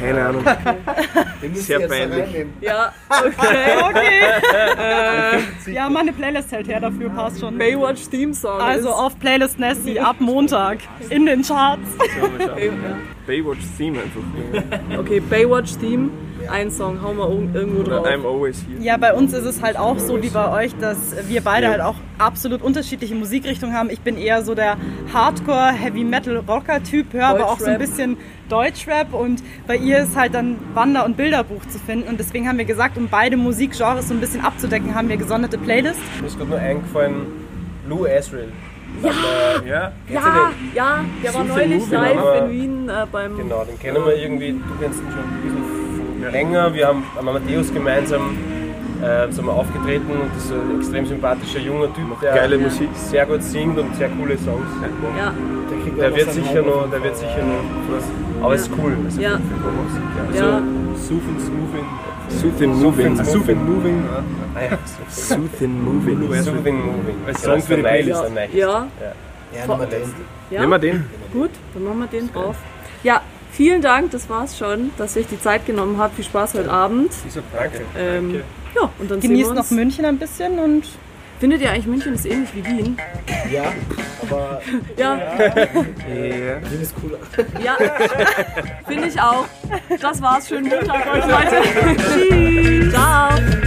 Keine 0.00 0.26
Ahnung. 0.26 0.44
Sehr 1.54 1.88
peinlich. 1.88 2.46
Ja, 2.60 2.92
okay. 3.08 3.76
Okay. 3.88 5.42
Ja, 5.72 5.88
meine 5.88 6.12
Playlist 6.12 6.52
hält 6.52 6.68
her 6.68 6.80
dafür, 6.80 7.10
passt 7.10 7.40
schon. 7.40 7.58
Baywatch 7.58 8.08
Theme 8.08 8.32
Song. 8.34 8.60
Also 8.60 8.90
auf 8.90 9.18
Playlist 9.18 9.58
Nessie 9.58 9.98
ab 9.98 10.16
Montag 10.20 10.78
in 11.10 11.26
den 11.26 11.42
Charts. 11.42 11.88
Baywatch 13.26 13.58
Theme 13.76 13.98
einfach. 14.02 14.98
Okay, 14.98 15.20
Baywatch 15.20 15.76
Theme. 15.78 16.10
Ein 16.48 16.70
Song, 16.70 17.02
hau 17.02 17.12
mal 17.12 17.28
irgendwo 17.54 17.82
drauf. 17.82 18.06
I'm 18.06 18.24
always 18.24 18.64
here. 18.68 18.80
Ja, 18.80 18.96
bei 18.96 19.12
uns 19.12 19.32
ist 19.32 19.44
es 19.44 19.62
halt 19.62 19.76
auch 19.76 19.98
so 19.98 20.22
wie 20.22 20.28
bei 20.28 20.64
euch, 20.64 20.76
dass 20.76 21.28
wir 21.28 21.40
beide 21.40 21.68
halt 21.68 21.80
auch 21.80 21.96
absolut 22.18 22.62
unterschiedliche 22.62 23.16
Musikrichtungen 23.16 23.74
haben. 23.74 23.90
Ich 23.90 24.00
bin 24.00 24.16
eher 24.16 24.44
so 24.44 24.54
der 24.54 24.76
Hardcore, 25.12 25.72
Heavy 25.72 26.04
Metal 26.04 26.36
Rocker 26.46 26.82
Typ, 26.84 27.12
höre 27.12 27.26
aber 27.26 27.46
auch 27.50 27.58
so 27.58 27.66
ein 27.66 27.78
bisschen 27.78 28.16
Deutschrap 28.48 29.12
und 29.14 29.42
bei 29.66 29.76
ihr 29.76 29.98
ist 29.98 30.16
halt 30.16 30.34
dann 30.34 30.56
Wander- 30.74 31.04
und 31.04 31.16
Bilderbuch 31.16 31.62
zu 31.68 31.78
finden 31.78 32.08
und 32.08 32.18
deswegen 32.20 32.48
haben 32.48 32.58
wir 32.58 32.64
gesagt, 32.64 32.96
um 32.96 33.08
beide 33.08 33.36
Musikgenres 33.36 34.08
so 34.08 34.14
ein 34.14 34.20
bisschen 34.20 34.40
abzudecken, 34.42 34.94
haben 34.94 35.08
wir 35.08 35.16
gesonderte 35.16 35.58
Playlists. 35.58 36.00
Mir 36.20 36.26
ist 36.26 36.36
gerade 36.38 36.50
nur 36.50 36.58
eingefallen, 36.58 37.26
Lou 37.88 38.06
Asriel. 38.06 38.52
Ja, 39.02 39.10
Ja, 39.66 39.92
ja, 40.08 40.52
ja, 40.74 41.04
der 41.22 41.34
war 41.34 41.44
neulich 41.44 41.80
Movie, 41.82 41.94
live 41.94 42.16
aber- 42.18 42.38
in 42.46 42.50
Wien 42.50 42.88
äh, 42.88 42.92
beim. 43.10 43.36
Genau, 43.36 43.64
den 43.64 43.78
kennen 43.78 44.04
wir 44.04 44.16
irgendwie, 44.16 44.52
du 44.52 44.74
kennst 44.80 45.00
ihn 45.00 45.10
schon 45.10 45.18
ein 45.20 45.42
bisschen 45.42 46.32
länger. 46.32 46.72
Wir 46.72 46.86
haben 46.88 47.02
am 47.18 47.28
Amadeus 47.28 47.72
gemeinsam 47.74 48.36
äh, 49.02 49.30
sind 49.32 49.44
wir 49.46 49.52
aufgetreten 49.52 50.10
und 50.10 50.30
das 50.34 50.44
ist 50.46 50.52
ein 50.52 50.78
extrem 50.78 51.06
sympathischer 51.06 51.60
junger 51.60 51.92
Typ, 51.94 52.20
der 52.22 52.34
geile 52.34 52.58
Musik. 52.58 52.88
sehr 52.94 53.26
gut 53.26 53.42
singt 53.42 53.78
und 53.78 53.94
sehr 53.96 54.08
coole 54.10 54.36
Songs. 54.38 54.66
Ja, 55.16 55.32
Der, 55.70 55.78
kriegt 55.82 55.98
Der 55.98 56.16
wird 56.16 56.32
sicher 56.32 56.62
noch, 56.62 56.90
der 56.90 57.02
wird 57.02 57.16
sicher 57.16 57.42
noch 57.44 57.94
was. 57.96 58.04
Aber 58.42 58.54
es 58.54 58.62
ist 58.62 58.70
cool. 58.78 58.96
Also 59.04 59.20
Ja. 59.20 59.38
Musik, 59.38 60.02
ja. 60.34 60.40
ja. 60.40 60.62
Soothing, 60.96 61.38
smoothing. 61.40 61.86
Soothing 62.28 62.74
Moving. 62.82 63.24
Soothing, 63.24 63.64
moving. 63.64 64.04
Ah, 64.54 64.60
ja, 64.70 64.78
Soothing 65.08 65.84
Moving. 65.84 66.42
Soothing 66.42 66.76
Moving. 66.84 67.16
Als 67.26 67.42
Song 67.42 67.62
für 67.62 67.76
die 67.76 67.82
Playlist. 67.82 68.24
ein 68.24 68.34
nice. 68.34 68.48
Ja, 68.52 68.86
Ja, 69.00 69.60
nimm 69.66 69.78
mal 69.78 69.86
den. 69.86 70.00
ja. 70.50 70.60
Nehmen 70.60 70.72
wir 70.72 70.78
den. 70.80 71.04
Gut, 71.32 71.50
dann 71.72 71.84
machen 71.84 72.00
wir 72.00 72.06
den 72.20 72.32
drauf. 72.32 72.56
Ja, 73.04 73.20
vielen 73.52 73.80
Dank, 73.80 74.10
das 74.10 74.28
war's 74.28 74.58
schon, 74.58 74.90
dass 74.98 75.14
ihr 75.16 75.22
euch 75.22 75.28
die 75.28 75.40
Zeit 75.40 75.66
genommen 75.66 75.98
habt. 75.98 76.16
Viel 76.16 76.24
Spaß 76.24 76.54
heute 76.54 76.70
Abend. 76.70 77.10
Danke. 77.56 77.82
Ähm, 77.96 78.42
ja, 78.76 78.90
und 78.98 79.10
dann 79.10 79.20
Genießt 79.20 79.54
noch. 79.54 79.70
München 79.70 80.04
ein 80.04 80.18
bisschen 80.18 80.58
und 80.58 80.84
Findet 81.38 81.60
ihr 81.60 81.70
eigentlich 81.70 81.86
München 81.86 82.14
ist 82.14 82.24
ähnlich 82.24 82.48
wie 82.54 82.64
Wien? 82.64 82.96
Ja, 83.52 83.64
aber 84.22 84.62
Ja, 84.96 85.18
Wien 86.70 86.80
ist 86.80 86.94
cooler. 86.96 87.18
ja. 87.62 87.76
Finde 88.88 89.08
ich 89.08 89.20
auch. 89.20 89.46
Das 90.00 90.22
war's. 90.22 90.48
Schönen 90.48 90.68
Montag 90.68 91.14
euch, 91.14 91.26
Leute. 91.26 91.62
Tschüss. 92.88 92.92
Ciao. 92.92 93.65